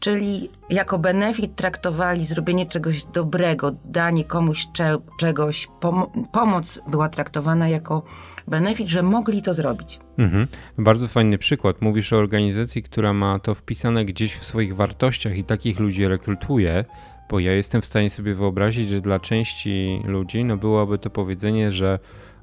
czyli 0.00 0.50
jako 0.70 0.98
benefit 0.98 1.56
traktowali 1.56 2.24
zrobienie 2.24 2.66
czegoś 2.66 3.04
dobrego, 3.04 3.72
danie 3.84 4.24
komuś 4.24 4.66
cze 4.72 4.96
czegoś, 5.18 5.68
pom 5.80 6.06
pomoc 6.32 6.80
była 6.88 7.08
traktowana 7.08 7.68
jako 7.68 8.02
benefit, 8.48 8.88
że 8.88 9.02
mogli 9.02 9.42
to 9.42 9.54
zrobić. 9.54 10.00
Mhm. 10.18 10.46
Bardzo 10.78 11.08
fajny 11.08 11.38
przykład. 11.38 11.82
Mówisz 11.82 12.12
o 12.12 12.16
organizacji, 12.16 12.82
która 12.82 13.12
ma 13.12 13.38
to 13.38 13.54
wpisane 13.54 14.04
gdzieś 14.04 14.34
w 14.34 14.44
swoich 14.44 14.76
wartościach 14.76 15.36
i 15.36 15.44
takich 15.44 15.80
ludzi 15.80 16.08
rekrutuje, 16.08 16.84
bo 17.30 17.38
ja 17.38 17.52
jestem 17.52 17.82
w 17.82 17.86
stanie 17.86 18.10
sobie 18.10 18.34
wyobrazić, 18.34 18.88
że 18.88 19.00
dla 19.00 19.18
części 19.18 20.02
ludzi 20.04 20.44
no 20.44 20.56
byłoby 20.56 20.98
to 20.98 21.10
powiedzenie, 21.10 21.72
że 21.72 21.98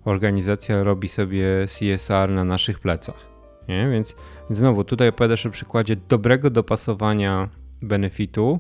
organizacja 0.06 0.84
robi 0.84 1.08
sobie 1.08 1.66
CSR 1.66 2.30
na 2.30 2.44
naszych 2.44 2.80
plecach. 2.80 3.37
Nie? 3.68 3.90
Więc 3.90 4.16
znowu 4.50 4.84
tutaj 4.84 5.08
opowiadasz 5.08 5.46
o 5.46 5.50
przykładzie 5.50 5.96
dobrego 6.10 6.50
dopasowania 6.50 7.50
benefitu, 7.82 8.60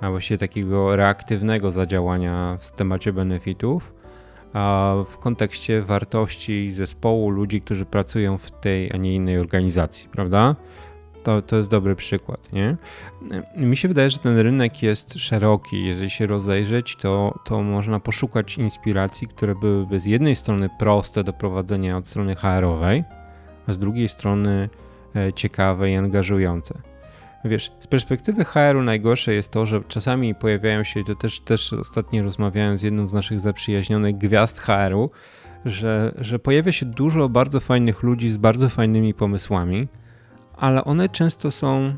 a 0.00 0.10
właściwie 0.10 0.38
takiego 0.38 0.96
reaktywnego 0.96 1.70
zadziałania 1.70 2.56
w 2.60 2.72
temacie 2.72 3.12
benefitów, 3.12 3.94
a 4.52 4.94
w 5.06 5.18
kontekście 5.18 5.82
wartości 5.82 6.72
zespołu 6.72 7.30
ludzi, 7.30 7.60
którzy 7.60 7.84
pracują 7.84 8.38
w 8.38 8.50
tej, 8.50 8.92
a 8.92 8.96
nie 8.96 9.14
innej 9.14 9.38
organizacji, 9.38 10.08
prawda? 10.08 10.56
To, 11.22 11.42
to 11.42 11.56
jest 11.56 11.70
dobry 11.70 11.96
przykład, 11.96 12.52
nie? 12.52 12.76
Mi 13.56 13.76
się 13.76 13.88
wydaje, 13.88 14.10
że 14.10 14.18
ten 14.18 14.38
rynek 14.38 14.82
jest 14.82 15.14
szeroki. 15.14 15.84
Jeżeli 15.84 16.10
się 16.10 16.26
rozejrzeć, 16.26 16.96
to, 16.96 17.38
to 17.44 17.62
można 17.62 18.00
poszukać 18.00 18.58
inspiracji, 18.58 19.28
które 19.28 19.54
byłyby 19.54 20.00
z 20.00 20.06
jednej 20.06 20.36
strony 20.36 20.70
proste 20.78 21.24
do 21.24 21.32
prowadzenia 21.32 21.96
od 21.96 22.08
strony 22.08 22.36
HR-owej, 22.36 23.04
a 23.66 23.72
z 23.72 23.78
drugiej 23.78 24.08
strony 24.08 24.68
e, 25.16 25.32
ciekawe 25.32 25.90
i 25.90 25.96
angażujące. 25.96 26.78
Wiesz, 27.44 27.72
z 27.80 27.86
perspektywy 27.86 28.44
HR-u 28.44 28.82
najgorsze 28.82 29.34
jest 29.34 29.50
to, 29.50 29.66
że 29.66 29.80
czasami 29.88 30.34
pojawiają 30.34 30.82
się, 30.82 31.04
to 31.04 31.14
też, 31.14 31.40
też 31.40 31.72
ostatnio 31.72 32.22
rozmawiałem 32.22 32.78
z 32.78 32.82
jedną 32.82 33.08
z 33.08 33.12
naszych 33.12 33.40
zaprzyjaźnionych 33.40 34.18
gwiazd 34.18 34.58
HR-u, 34.58 35.10
że, 35.64 36.14
że 36.18 36.38
pojawia 36.38 36.72
się 36.72 36.86
dużo 36.86 37.28
bardzo 37.28 37.60
fajnych 37.60 38.02
ludzi 38.02 38.28
z 38.28 38.36
bardzo 38.36 38.68
fajnymi 38.68 39.14
pomysłami, 39.14 39.88
ale 40.56 40.84
one 40.84 41.08
często 41.08 41.50
są 41.50 41.96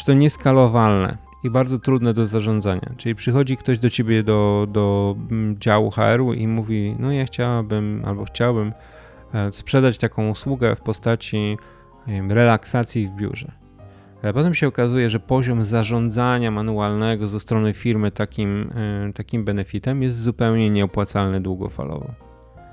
że 0.00 0.06
to 0.06 0.12
nieskalowalne 0.12 1.16
i 1.44 1.50
bardzo 1.50 1.78
trudne 1.78 2.14
do 2.14 2.26
zarządzania. 2.26 2.90
Czyli 2.96 3.14
przychodzi 3.14 3.56
ktoś 3.56 3.78
do 3.78 3.90
ciebie 3.90 4.22
do, 4.22 4.66
do 4.70 5.16
mm, 5.30 5.58
działu 5.58 5.90
HR-u 5.90 6.32
i 6.32 6.46
mówi: 6.46 6.96
No, 6.98 7.12
ja 7.12 7.24
chciałabym 7.24 8.02
albo 8.06 8.24
chciałbym 8.24 8.72
sprzedać 9.50 9.98
taką 9.98 10.30
usługę 10.30 10.76
w 10.76 10.80
postaci 10.80 11.56
wiem, 12.06 12.32
relaksacji 12.32 13.06
w 13.06 13.10
biurze. 13.10 13.52
Ale 14.22 14.32
potem 14.32 14.54
się 14.54 14.68
okazuje, 14.68 15.10
że 15.10 15.20
poziom 15.20 15.64
zarządzania 15.64 16.50
manualnego 16.50 17.26
ze 17.26 17.40
strony 17.40 17.72
firmy 17.72 18.10
takim, 18.10 18.70
e, 19.08 19.12
takim 19.12 19.44
benefitem 19.44 20.02
jest 20.02 20.22
zupełnie 20.22 20.70
nieopłacalny 20.70 21.40
długofalowo. 21.40 22.14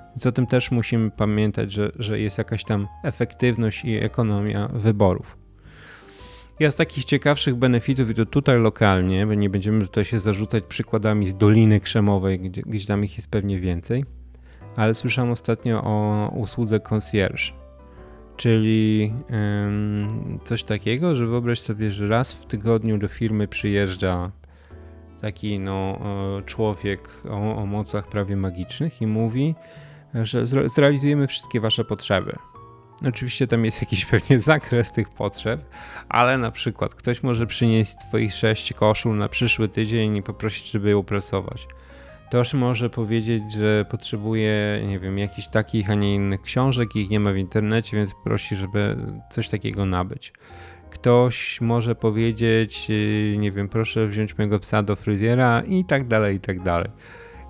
Więc 0.10 0.26
o 0.26 0.32
tym 0.32 0.48
też 0.48 0.72
musimy 0.72 1.12
pamiętać, 1.12 1.72
że, 1.72 1.92
że 2.00 2.20
jest 2.20 2.38
jakaś 2.38 2.64
tam 2.64 2.88
efektywność 3.04 3.86
i 3.86 3.96
ekonomia 3.96 4.68
wyborów. 4.74 5.38
Ja 6.60 6.72
z 6.72 6.76
takich 6.76 7.06
ciekawszych 7.06 7.56
benefitów, 7.56 8.10
i 8.10 8.14
to 8.14 8.26
tutaj 8.26 8.60
lokalnie, 8.60 9.28
bo 9.28 9.34
nie 9.34 9.50
będziemy 9.50 9.82
tutaj 9.82 10.06
się 10.06 10.20
zarzucać 10.20 10.64
przykładami 10.64 11.28
z 11.28 11.36
Doliny 11.36 11.80
Krzemowej, 11.80 12.40
gdzie, 12.40 12.62
gdzie 12.62 12.88
tam 12.88 13.04
ich 13.04 13.18
jest 13.18 13.32
pewnie 13.32 13.60
więcej 13.60 14.06
ale 14.78 14.94
słyszałem 14.94 15.32
ostatnio 15.32 15.84
o 15.84 16.30
usłudze 16.36 16.80
concierge, 16.80 17.54
czyli 18.38 19.14
coś 20.44 20.64
takiego, 20.64 21.16
że 21.16 21.28
wyobraź 21.28 21.60
sobie, 21.60 21.92
że 21.92 22.08
raz 22.08 22.34
w 22.34 22.46
tygodniu 22.46 22.98
do 22.98 23.08
firmy 23.08 23.48
przyjeżdża 23.48 24.32
taki 25.22 25.60
no, 25.60 26.00
człowiek 26.46 27.10
o, 27.30 27.56
o 27.56 27.66
mocach 27.66 28.08
prawie 28.08 28.36
magicznych 28.36 29.02
i 29.02 29.08
mówi, 29.08 29.56
że 30.14 30.46
zrealizujemy 30.46 31.28
wszystkie 31.28 31.60
wasze 31.60 31.86
potrzeby. 31.86 32.36
Oczywiście 33.08 33.48
tam 33.48 33.66
jest 33.66 33.82
jakiś 33.82 34.06
pewnie 34.12 34.40
zakres 34.40 34.92
tych 34.92 35.10
potrzeb, 35.10 35.62
ale 36.10 36.38
na 36.38 36.52
przykład 36.52 36.96
ktoś 36.96 37.24
może 37.24 37.48
przynieść 37.48 38.02
swoich 38.02 38.34
sześć 38.34 38.74
koszul 38.74 39.18
na 39.18 39.30
przyszły 39.30 39.70
tydzień 39.70 40.16
i 40.16 40.24
poprosić, 40.24 40.72
żeby 40.72 40.90
je 40.90 40.98
uprasować. 40.98 41.68
Ktoś 42.30 42.54
może 42.54 42.90
powiedzieć, 42.90 43.52
że 43.52 43.86
potrzebuje, 43.90 44.84
nie 44.88 45.00
wiem, 45.00 45.18
jakichś 45.18 45.48
takich, 45.48 45.90
a 45.90 45.96
nie 45.96 46.16
innych 46.16 46.42
książek, 46.42 46.96
ich 46.96 47.10
nie 47.10 47.20
ma 47.20 47.32
w 47.32 47.38
internecie, 47.38 47.98
więc 47.98 48.14
prosi, 48.24 48.56
żeby 48.56 48.98
coś 49.30 49.50
takiego 49.50 49.86
nabyć. 49.86 50.34
Ktoś 50.90 51.62
może 51.62 51.96
powiedzieć, 51.96 52.88
y, 52.90 53.36
nie 53.40 53.52
wiem, 53.52 53.70
proszę 53.70 54.08
wziąć 54.08 54.38
mojego 54.38 54.60
psa 54.60 54.84
do 54.84 54.96
fryzjera 54.96 55.62
i 55.62 55.86
tak 55.86 56.08
dalej, 56.08 56.36
i 56.36 56.40
tak 56.40 56.64
dalej. 56.64 56.90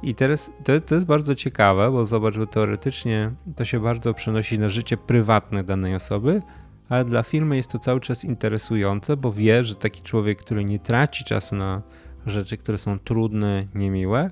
I 0.04 0.16
teraz 0.16 0.52
to, 0.64 0.80
to 0.80 0.96
jest 0.96 1.08
bardzo 1.08 1.36
ciekawe, 1.36 1.92
bo 1.92 2.06
zobacz, 2.06 2.36
że 2.36 2.48
teoretycznie 2.48 3.32
to 3.56 3.66
się 3.66 3.80
bardzo 3.80 4.14
przenosi 4.14 4.60
na 4.60 4.70
życie 4.70 4.98
prywatne 4.98 5.64
danej 5.64 5.96
osoby, 5.96 6.42
ale 6.90 7.06
dla 7.06 7.24
firmy 7.24 7.58
jest 7.58 7.72
to 7.72 7.80
cały 7.80 8.00
czas 8.00 8.24
interesujące, 8.24 9.18
bo 9.18 9.32
wie, 9.32 9.64
że 9.64 9.76
taki 9.76 10.02
człowiek, 10.02 10.40
który 10.40 10.66
nie 10.66 10.80
traci 10.80 11.24
czasu 11.24 11.56
na 11.56 11.82
rzeczy, 12.26 12.58
które 12.58 12.78
są 12.78 13.00
trudne, 13.00 13.68
niemiłe, 13.76 14.32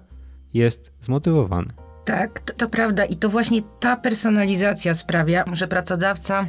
jest 0.56 0.94
zmotywowany. 1.02 1.74
Tak, 2.06 2.40
to, 2.40 2.54
to 2.54 2.70
prawda 2.70 3.06
i 3.06 3.16
to 3.16 3.30
właśnie 3.30 3.62
ta 3.80 3.98
personalizacja 3.98 4.94
sprawia, 4.94 5.46
że 5.54 5.68
pracodawca 5.68 6.42
e, 6.42 6.48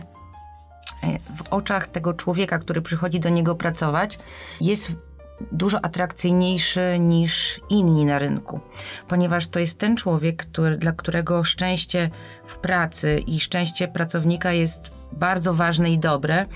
w 1.37 1.43
oczach 1.51 1.87
tego 1.87 2.15
człowieka, 2.15 2.59
który 2.59 2.83
przychodzi 2.83 3.21
do 3.21 3.29
niego 3.29 3.55
pracować, 3.55 4.19
jest 4.61 4.97
dużo 5.53 5.85
atrakcyjniejszy 5.85 6.99
niż 6.99 7.61
inni 7.71 8.05
na 8.05 8.19
rynku, 8.19 8.61
ponieważ 9.09 9.47
to 9.47 9.61
jest 9.61 9.79
ten 9.79 9.97
człowiek, 9.97 10.37
który, 10.37 10.77
dla 10.77 10.93
którego 10.93 11.45
szczęście 11.45 12.11
w 12.47 12.57
pracy 12.57 13.19
i 13.27 13.41
szczęście 13.41 13.89
pracownika 13.89 14.53
jest 14.53 14.91
bardzo 15.13 15.55
ważne 15.55 15.91
i 15.91 15.99
dobre 15.99 16.47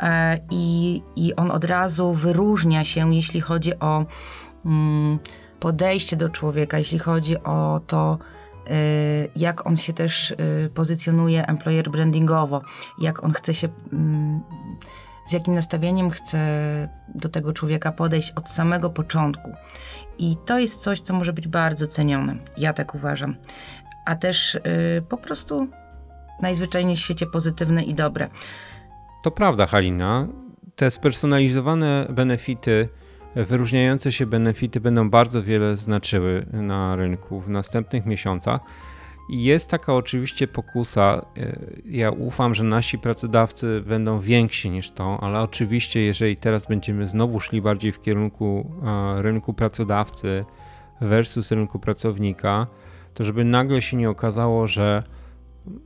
e, 0.00 0.38
i, 0.50 1.02
i 1.16 1.36
on 1.36 1.50
od 1.50 1.64
razu 1.64 2.12
wyróżnia 2.12 2.84
się, 2.84 3.14
jeśli 3.14 3.40
chodzi 3.40 3.78
o. 3.78 4.04
Mm, 4.64 5.18
podejście 5.62 6.16
do 6.16 6.28
człowieka, 6.28 6.78
jeśli 6.78 6.98
chodzi 6.98 7.42
o 7.42 7.80
to, 7.86 8.18
y, 8.66 9.30
jak 9.36 9.66
on 9.66 9.76
się 9.76 9.92
też 9.92 10.30
y, 10.30 10.70
pozycjonuje 10.74 11.46
employer 11.46 11.90
brandingowo, 11.90 12.62
jak 13.00 13.24
on 13.24 13.32
chce 13.32 13.54
się, 13.54 13.68
mm, 13.92 14.40
z 15.26 15.32
jakim 15.32 15.54
nastawieniem 15.54 16.10
chce 16.10 16.38
do 17.14 17.28
tego 17.28 17.52
człowieka 17.52 17.92
podejść 17.92 18.30
od 18.30 18.50
samego 18.50 18.90
początku. 18.90 19.54
I 20.18 20.36
to 20.46 20.58
jest 20.58 20.82
coś, 20.82 21.00
co 21.00 21.14
może 21.14 21.32
być 21.32 21.48
bardzo 21.48 21.86
cenione. 21.86 22.36
Ja 22.58 22.72
tak 22.72 22.94
uważam. 22.94 23.36
A 24.06 24.16
też 24.16 24.54
y, 24.54 24.60
po 25.08 25.16
prostu 25.16 25.68
najzwyczajniej 26.40 26.96
w 26.96 27.00
świecie 27.00 27.26
pozytywne 27.26 27.82
i 27.82 27.94
dobre. 27.94 28.28
To 29.22 29.30
prawda, 29.30 29.66
Halina. 29.66 30.28
Te 30.76 30.90
spersonalizowane 30.90 32.06
benefity 32.10 32.88
wyróżniające 33.34 34.12
się 34.12 34.26
benefity 34.26 34.80
będą 34.80 35.10
bardzo 35.10 35.42
wiele 35.42 35.76
znaczyły 35.76 36.46
na 36.52 36.96
rynku 36.96 37.40
w 37.40 37.48
następnych 37.48 38.06
miesiącach. 38.06 38.60
I 39.30 39.44
jest 39.44 39.70
taka 39.70 39.94
oczywiście 39.94 40.48
pokusa. 40.48 41.26
E, 41.36 41.56
ja 41.84 42.10
ufam, 42.10 42.54
że 42.54 42.64
nasi 42.64 42.98
pracodawcy 42.98 43.82
będą 43.86 44.18
więksi 44.18 44.70
niż 44.70 44.90
to, 44.90 45.18
ale 45.20 45.40
oczywiście, 45.40 46.00
jeżeli 46.00 46.36
teraz 46.36 46.66
będziemy 46.66 47.08
znowu 47.08 47.40
szli 47.40 47.62
bardziej 47.62 47.92
w 47.92 48.00
kierunku 48.00 48.72
e, 49.18 49.22
rynku 49.22 49.54
pracodawcy 49.54 50.44
versus 51.00 51.50
rynku 51.50 51.78
pracownika, 51.78 52.66
to 53.14 53.24
żeby 53.24 53.44
nagle 53.44 53.82
się 53.82 53.96
nie 53.96 54.10
okazało, 54.10 54.68
że 54.68 55.02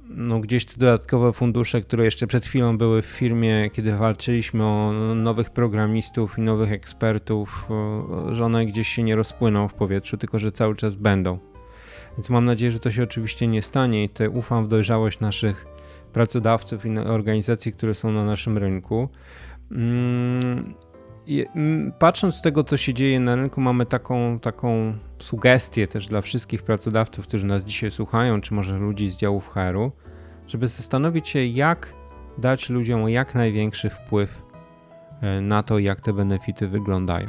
no 0.08 0.40
gdzieś 0.40 0.64
te 0.64 0.80
dodatkowe 0.80 1.32
fundusze, 1.32 1.82
które 1.82 2.04
jeszcze 2.04 2.26
przed 2.26 2.46
chwilą 2.46 2.78
były 2.78 3.02
w 3.02 3.06
firmie, 3.06 3.70
kiedy 3.70 3.96
walczyliśmy 3.96 4.64
o 4.64 4.92
nowych 5.14 5.50
programistów 5.50 6.38
i 6.38 6.40
nowych 6.40 6.72
ekspertów, 6.72 7.68
że 8.32 8.44
one 8.44 8.66
gdzieś 8.66 8.88
się 8.88 9.02
nie 9.02 9.16
rozpłyną 9.16 9.68
w 9.68 9.74
powietrzu, 9.74 10.16
tylko 10.16 10.38
że 10.38 10.52
cały 10.52 10.76
czas 10.76 10.94
będą. 10.94 11.38
Więc 12.16 12.30
mam 12.30 12.44
nadzieję, 12.44 12.70
że 12.70 12.80
to 12.80 12.90
się 12.90 13.02
oczywiście 13.02 13.46
nie 13.46 13.62
stanie 13.62 14.04
i 14.04 14.08
tutaj 14.08 14.28
ufam 14.28 14.64
w 14.64 14.68
dojrzałość 14.68 15.20
naszych 15.20 15.66
pracodawców 16.12 16.86
i 16.86 16.98
organizacji, 16.98 17.72
które 17.72 17.94
są 17.94 18.12
na 18.12 18.24
naszym 18.24 18.58
rynku. 18.58 19.08
Patrząc 21.98 22.34
z 22.34 22.42
tego, 22.42 22.64
co 22.64 22.76
się 22.76 22.94
dzieje 22.94 23.20
na 23.20 23.36
rynku, 23.36 23.60
mamy 23.60 23.86
taką, 23.86 24.38
taką 24.40 24.94
sugestię 25.18 25.88
też 25.88 26.06
dla 26.06 26.20
wszystkich 26.20 26.62
pracodawców, 26.62 27.26
którzy 27.26 27.46
nas 27.46 27.64
dzisiaj 27.64 27.90
słuchają, 27.90 28.40
czy 28.40 28.54
może 28.54 28.78
ludzi 28.78 29.10
z 29.10 29.16
działów 29.16 29.48
HR-u, 29.48 29.92
żeby 30.46 30.68
zastanowić 30.68 31.28
się, 31.28 31.44
jak 31.44 31.94
dać 32.38 32.70
ludziom 32.70 33.08
jak 33.08 33.34
największy 33.34 33.90
wpływ 33.90 34.42
e, 35.20 35.40
na 35.40 35.62
to, 35.62 35.78
jak 35.78 36.00
te 36.00 36.12
benefity 36.12 36.68
wyglądają 36.68 37.26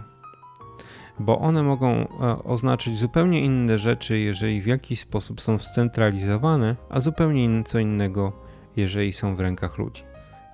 bo 1.20 1.40
one 1.40 1.64
mogą 1.64 1.90
e, 1.90 2.08
oznaczyć 2.44 2.98
zupełnie 2.98 3.42
inne 3.42 3.78
rzeczy, 3.78 4.20
jeżeli 4.20 4.62
w 4.62 4.68
jakiś 4.68 5.00
sposób 5.00 5.42
są 5.42 5.60
scentralizowane, 5.60 6.76
a 6.90 7.00
zupełnie 7.00 7.64
co 7.64 7.80
innego, 7.80 8.34
jeżeli 8.76 9.14
są 9.14 9.36
w 9.36 9.40
rękach 9.40 9.78
ludzi. 9.78 10.04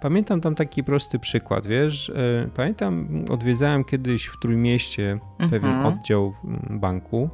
Pamiętam 0.03 0.41
tam 0.41 0.55
taki 0.55 0.83
prosty 0.83 1.19
przykład, 1.19 1.67
wiesz, 1.67 2.09
e, 2.09 2.49
pamiętam, 2.55 3.07
odwiedzałem 3.31 3.83
kiedyś 3.83 4.25
w 4.25 4.39
Trójmieście 4.39 5.11
mhm. 5.11 5.49
pewien 5.49 5.85
oddział 5.85 6.33
banku 6.69 7.29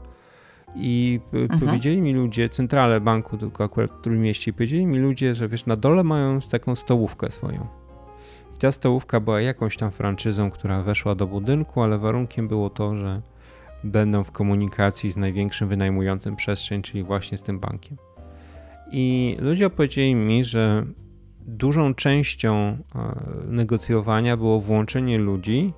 i 0.76 1.20
mhm. 1.34 1.60
powiedzieli 1.60 2.02
mi 2.02 2.14
ludzie, 2.14 2.50
centralę 2.50 3.02
banku, 3.02 3.38
tylko 3.38 3.64
akurat 3.64 3.92
w 3.92 4.02
Trójmieście, 4.02 4.52
i 4.52 4.54
powiedzieli 4.54 4.86
mi 4.86 5.00
ludzie, 5.00 5.36
że 5.36 5.48
wiesz, 5.48 5.66
na 5.66 5.76
dole 5.76 6.04
mają 6.04 6.40
taką 6.52 6.76
stołówkę 6.76 7.32
swoją 7.32 7.68
ta 8.60 8.72
stołówka 8.72 9.20
była 9.20 9.42
jakąś 9.42 9.78
tam 9.78 9.92
franczyzą, 9.92 10.52
która 10.52 10.84
weszła 10.84 11.16
do 11.16 11.28
budynku, 11.28 11.82
ale 11.82 11.98
warunkiem 11.98 12.48
było 12.48 12.70
to, 12.70 12.96
że 12.96 13.22
będą 13.84 14.24
w 14.24 14.32
komunikacji 14.32 15.12
z 15.12 15.18
największym 15.18 15.68
wynajmującym 15.68 16.36
przestrzeń, 16.36 16.82
czyli 16.82 17.04
właśnie 17.04 17.38
z 17.38 17.42
tym 17.42 17.60
bankiem. 17.60 17.98
I 18.92 19.36
ludzie 19.40 19.68
opowiedzieli 19.68 20.16
mi, 20.16 20.44
że 20.44 20.86
dużą 21.58 21.94
częścią 21.94 22.56
e, 22.56 22.78
negocjowania 23.48 24.38
było 24.38 24.60
włączenie 24.60 25.18
ludzi, 25.18 25.74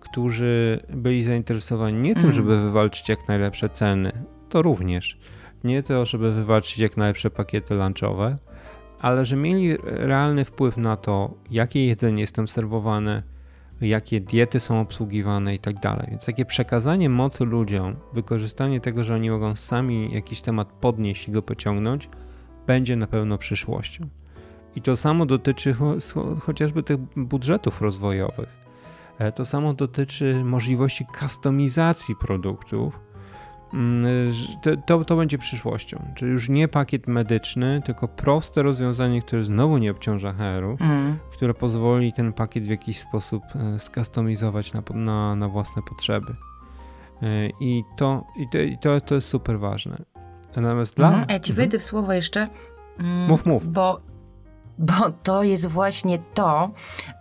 którzy 0.00 0.80
byli 0.94 1.22
zainteresowani 1.22 2.00
nie 2.00 2.14
tym, 2.14 2.22
mm. 2.22 2.34
żeby 2.34 2.60
wywalczyć 2.62 3.08
jak 3.08 3.28
najlepsze 3.28 3.68
ceny, 3.68 4.12
to 4.48 4.62
również, 4.62 5.18
nie 5.64 5.82
to, 5.82 6.04
żeby 6.04 6.32
wywalczyć 6.32 6.78
jak 6.78 6.96
najlepsze 6.96 7.30
pakiety 7.30 7.74
lunchowe, 7.74 8.38
ale 9.00 9.24
że 9.24 9.36
mieli 9.36 9.76
realny 9.82 10.44
wpływ 10.44 10.76
na 10.76 10.96
to, 10.96 11.34
jakie 11.50 11.86
jedzenie 11.86 12.20
jest 12.20 12.34
tam 12.34 12.48
serwowane, 12.48 13.22
jakie 13.80 14.20
diety 14.20 14.60
są 14.60 14.80
obsługiwane 14.80 15.54
i 15.54 15.58
tak 15.58 15.80
dalej. 15.80 16.06
Więc 16.10 16.26
takie 16.26 16.44
przekazanie 16.44 17.10
mocy 17.10 17.44
ludziom, 17.44 17.96
wykorzystanie 18.12 18.80
tego, 18.80 19.04
że 19.04 19.14
oni 19.14 19.30
mogą 19.30 19.54
sami 19.54 20.14
jakiś 20.14 20.40
temat 20.40 20.72
podnieść 20.72 21.28
i 21.28 21.32
go 21.32 21.42
pociągnąć, 21.42 22.08
będzie 22.66 22.96
na 22.96 23.06
pewno 23.06 23.38
przyszłością. 23.38 24.08
I 24.76 24.82
to 24.82 24.96
samo 24.96 25.26
dotyczy 25.26 25.74
chociażby 26.40 26.82
tych 26.82 26.96
budżetów 27.16 27.82
rozwojowych. 27.82 28.48
E, 29.18 29.32
to 29.32 29.44
samo 29.44 29.74
dotyczy 29.74 30.44
możliwości 30.44 31.06
kustomizacji 31.20 32.16
produktów, 32.16 33.06
Mm, 33.74 34.32
to, 34.62 34.70
to, 34.86 35.04
to, 35.04 35.16
będzie 35.16 35.38
przyszłością. 35.38 36.02
Czyli 36.14 36.32
już 36.32 36.48
nie 36.48 36.68
pakiet 36.68 37.06
medyczny, 37.06 37.82
tylko 37.84 38.08
proste 38.08 38.62
rozwiązanie, 38.62 39.22
które 39.22 39.44
znowu 39.44 39.78
nie 39.78 39.90
obciąża 39.90 40.32
HR-u, 40.32 40.76
mm. 40.80 41.18
które 41.32 41.54
pozwoli 41.54 42.12
ten 42.12 42.32
pakiet 42.32 42.64
w 42.64 42.68
jakiś 42.68 42.98
sposób 42.98 43.42
e, 43.54 43.78
skustomizować 43.78 44.72
na, 44.72 44.82
na, 44.94 45.36
na 45.36 45.48
własne 45.48 45.82
potrzeby. 45.82 46.34
E, 47.22 47.48
I, 47.60 47.84
to, 47.96 48.24
i, 48.36 48.48
to, 48.48 48.58
i 48.58 48.78
to, 48.78 49.00
to 49.00 49.14
jest 49.14 49.28
super 49.28 49.58
ważne. 49.58 49.96
Natomiast 50.56 50.96
dla. 50.96 51.08
Mhm. 51.08 51.26
Ja 51.30 51.40
ci 51.40 51.52
wejdę 51.52 51.78
w 51.78 51.82
słowo 51.82 52.12
jeszcze. 52.12 52.48
Mm, 52.98 53.28
mów, 53.28 53.46
mów. 53.46 53.68
Bo 53.68 54.00
bo 54.78 55.10
to 55.22 55.42
jest 55.42 55.66
właśnie 55.66 56.18
to, 56.34 56.70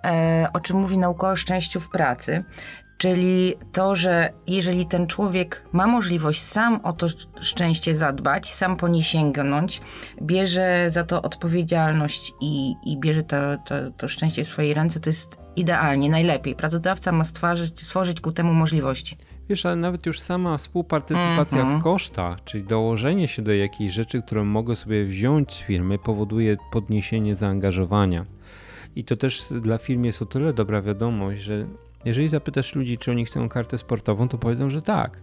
e, 0.05 0.47
o 0.53 0.59
czym 0.59 0.77
mówi 0.77 0.97
nauka 0.97 1.29
o 1.29 1.35
szczęściu 1.35 1.79
w 1.79 1.89
pracy, 1.89 2.43
Czyli 2.97 3.53
to, 3.71 3.95
że 3.95 4.33
jeżeli 4.47 4.85
ten 4.85 5.07
człowiek 5.07 5.65
ma 5.71 5.87
możliwość 5.87 6.41
sam 6.41 6.79
o 6.83 6.93
to 6.93 7.07
szczęście 7.41 7.95
zadbać, 7.95 8.53
sam 8.53 8.77
po 8.77 8.87
nie 8.87 9.03
sięgnąć, 9.03 9.81
bierze 10.21 10.85
za 10.89 11.03
to 11.03 11.21
odpowiedzialność 11.21 12.33
i, 12.41 12.73
i 12.85 12.97
bierze 12.97 13.23
to, 13.23 13.37
to, 13.65 13.75
to 13.97 14.07
szczęście 14.07 14.43
w 14.43 14.47
swojej 14.47 14.73
ręce, 14.73 14.99
to 14.99 15.09
jest 15.09 15.37
idealnie, 15.55 16.09
najlepiej. 16.09 16.55
Pracodawca 16.55 17.11
ma 17.11 17.23
stworzyć, 17.23 17.81
stworzyć 17.81 18.21
ku 18.21 18.31
temu 18.31 18.53
możliwości. 18.53 19.17
Wiesz, 19.49 19.65
ale 19.65 19.75
nawet 19.75 20.05
już 20.05 20.19
sama 20.19 20.57
współpartycypacja 20.57 21.61
mm 21.61 21.73
-hmm. 21.73 21.79
w 21.79 21.83
kosztach, 21.83 22.43
czyli 22.43 22.63
dołożenie 22.63 23.27
się 23.27 23.41
do 23.41 23.53
jakiejś 23.53 23.93
rzeczy, 23.93 24.21
którą 24.21 24.45
mogę 24.45 24.75
sobie 24.75 25.05
wziąć 25.05 25.53
z 25.53 25.61
firmy, 25.61 25.97
powoduje 25.97 26.57
podniesienie 26.71 27.35
zaangażowania. 27.35 28.25
I 28.95 29.03
to 29.03 29.15
też 29.15 29.43
dla 29.61 29.77
firm 29.77 30.03
jest 30.03 30.21
o 30.21 30.25
tyle 30.25 30.53
dobra 30.53 30.81
wiadomość, 30.81 31.41
że 31.41 31.67
jeżeli 32.05 32.29
zapytasz 32.29 32.75
ludzi, 32.75 32.97
czy 32.97 33.11
oni 33.11 33.25
chcą 33.25 33.49
kartę 33.49 33.77
sportową, 33.77 34.27
to 34.27 34.37
powiedzą, 34.37 34.69
że 34.69 34.81
tak. 34.81 35.21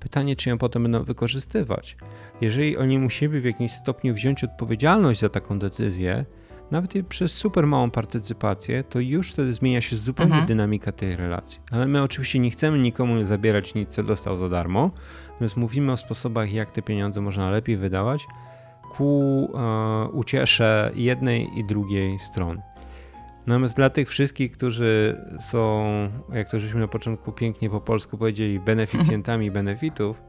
Pytanie, 0.00 0.36
czy 0.36 0.48
ją 0.50 0.58
potem 0.58 0.82
będą 0.82 1.02
wykorzystywać. 1.02 1.96
Jeżeli 2.40 2.76
oni 2.76 2.98
musieliby 2.98 3.40
w 3.40 3.44
jakimś 3.44 3.72
stopniu 3.72 4.14
wziąć 4.14 4.44
odpowiedzialność 4.44 5.20
za 5.20 5.28
taką 5.28 5.58
decyzję, 5.58 6.24
nawet 6.70 7.06
przez 7.08 7.32
super 7.32 7.66
małą 7.66 7.90
partycypację, 7.90 8.84
to 8.84 9.00
już 9.00 9.32
wtedy 9.32 9.52
zmienia 9.52 9.80
się 9.80 9.96
zupełnie 9.96 10.32
mhm. 10.32 10.46
dynamika 10.46 10.92
tej 10.92 11.16
relacji. 11.16 11.60
Ale 11.70 11.86
my 11.86 12.02
oczywiście 12.02 12.38
nie 12.38 12.50
chcemy 12.50 12.78
nikomu 12.78 13.24
zabierać 13.24 13.74
nic, 13.74 13.88
co 13.88 14.02
dostał 14.02 14.38
za 14.38 14.48
darmo, 14.48 14.90
więc 15.40 15.56
mówimy 15.56 15.92
o 15.92 15.96
sposobach, 15.96 16.52
jak 16.52 16.70
te 16.70 16.82
pieniądze 16.82 17.20
można 17.20 17.50
lepiej 17.50 17.76
wydawać 17.76 18.26
ku 18.90 19.48
e, 19.54 20.08
uciesze 20.08 20.90
jednej 20.94 21.58
i 21.58 21.64
drugiej 21.64 22.18
strony. 22.18 22.62
Natomiast 23.46 23.76
dla 23.76 23.90
tych 23.90 24.08
wszystkich, 24.08 24.52
którzy 24.52 25.20
są, 25.40 25.84
jak 26.32 26.50
to 26.50 26.58
żeśmy 26.58 26.80
na 26.80 26.88
początku 26.88 27.32
pięknie 27.32 27.70
po 27.70 27.80
polsku 27.80 28.18
powiedzieli, 28.18 28.60
beneficjentami 28.60 29.50
benefitów, 29.60 30.22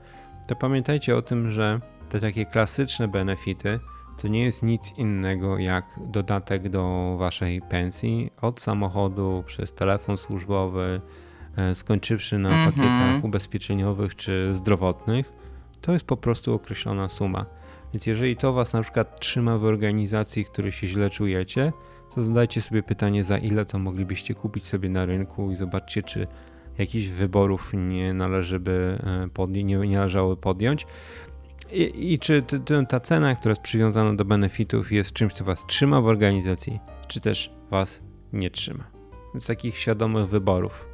to 0.48 0.56
pamiętajcie 0.56 1.16
o 1.16 1.22
tym, 1.22 1.52
że 1.52 1.80
te 2.10 2.20
takie 2.20 2.46
klasyczne 2.46 3.08
benefity 3.08 3.80
to 4.18 4.28
nie 4.28 4.44
jest 4.44 4.64
nic 4.64 4.94
innego 4.98 5.58
jak 5.58 5.86
dodatek 6.06 6.70
do 6.70 7.16
waszej 7.20 7.62
pensji 7.62 8.32
od 8.42 8.60
samochodu 8.60 9.44
przez 9.46 9.74
telefon 9.74 10.18
służbowy, 10.18 11.02
e, 11.58 11.76
skończywszy 11.76 12.38
na 12.38 12.50
mm 12.50 12.62
-hmm. 12.62 12.66
pakietach 12.66 13.24
ubezpieczeniowych 13.24 14.16
czy 14.16 14.50
zdrowotnych. 14.54 15.34
To 15.82 15.94
jest 15.94 16.06
po 16.06 16.18
prostu 16.18 16.54
określona 16.54 17.10
suma. 17.10 17.46
Więc 17.94 18.08
jeżeli 18.08 18.38
to 18.38 18.54
was 18.54 18.74
na 18.74 18.82
przykład 18.82 19.20
trzyma 19.20 19.58
w 19.58 19.66
organizacji, 19.66 20.44
w 20.44 20.52
której 20.52 20.72
się 20.72 20.88
źle 20.88 21.10
czujecie, 21.10 21.74
to 22.16 22.22
zadajcie 22.22 22.62
sobie 22.62 22.84
pytanie, 22.84 23.24
za 23.24 23.38
ile 23.38 23.66
to 23.66 23.80
moglibyście 23.80 24.36
kupić 24.36 24.68
sobie 24.68 24.90
na 24.90 25.06
rynku 25.06 25.52
i 25.52 25.56
zobaczcie, 25.56 26.04
czy 26.04 26.28
jakichś 26.78 27.08
wyborów 27.08 27.72
nie 27.74 28.14
należy 28.14 28.60
by 28.60 29.00
e, 29.04 29.30
podjąć, 29.34 29.68
nie 29.68 29.98
należało 29.98 30.36
podjąć. 30.36 30.88
I, 31.72 32.14
i 32.14 32.20
czy 32.20 32.44
ta 32.90 33.00
cena, 33.00 33.36
która 33.36 33.52
jest 33.52 33.62
przywiązana 33.62 34.14
do 34.14 34.26
benefitów, 34.26 34.92
jest 34.92 35.14
czymś, 35.14 35.34
co 35.34 35.46
was 35.46 35.66
trzyma 35.66 36.02
w 36.02 36.06
organizacji, 36.06 36.80
czy 37.08 37.22
też 37.22 37.52
was 37.72 38.04
nie 38.34 38.50
trzyma. 38.50 38.84
Więc 39.34 39.48
takich 39.48 39.78
świadomych 39.78 40.28
wyborów. 40.28 40.90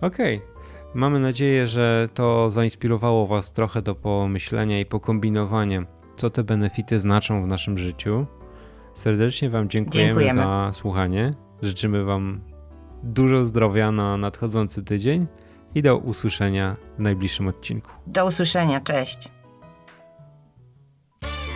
Okej. 0.00 0.36
Okay. 0.36 0.58
Mamy 0.94 1.20
nadzieję, 1.20 1.66
że 1.66 2.08
to 2.14 2.50
zainspirowało 2.50 3.26
Was 3.26 3.52
trochę 3.52 3.82
do 3.82 3.94
pomyślenia 3.94 4.80
i 4.80 4.86
pokombinowania, 4.86 5.84
co 6.16 6.30
te 6.30 6.44
benefity 6.44 7.00
znaczą 7.00 7.42
w 7.42 7.46
naszym 7.46 7.78
życiu. 7.78 8.26
Serdecznie 8.94 9.50
Wam 9.50 9.68
dziękujemy, 9.68 10.08
dziękujemy, 10.08 10.40
za 10.40 10.70
słuchanie. 10.72 11.34
Życzymy 11.62 12.04
Wam 12.04 12.40
dużo 13.02 13.44
zdrowia 13.44 13.92
na 13.92 14.16
nadchodzący 14.16 14.84
tydzień 14.84 15.26
i 15.74 15.82
do 15.82 15.96
usłyszenia 15.96 16.76
w 16.98 17.00
najbliższym 17.00 17.48
odcinku. 17.48 17.90
Do 18.06 18.26
usłyszenia, 18.26 18.80
cześć. 18.80 19.28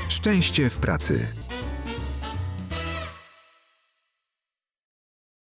Szczęście 0.09 0.70
w 0.70 0.79
pracy. 0.79 1.35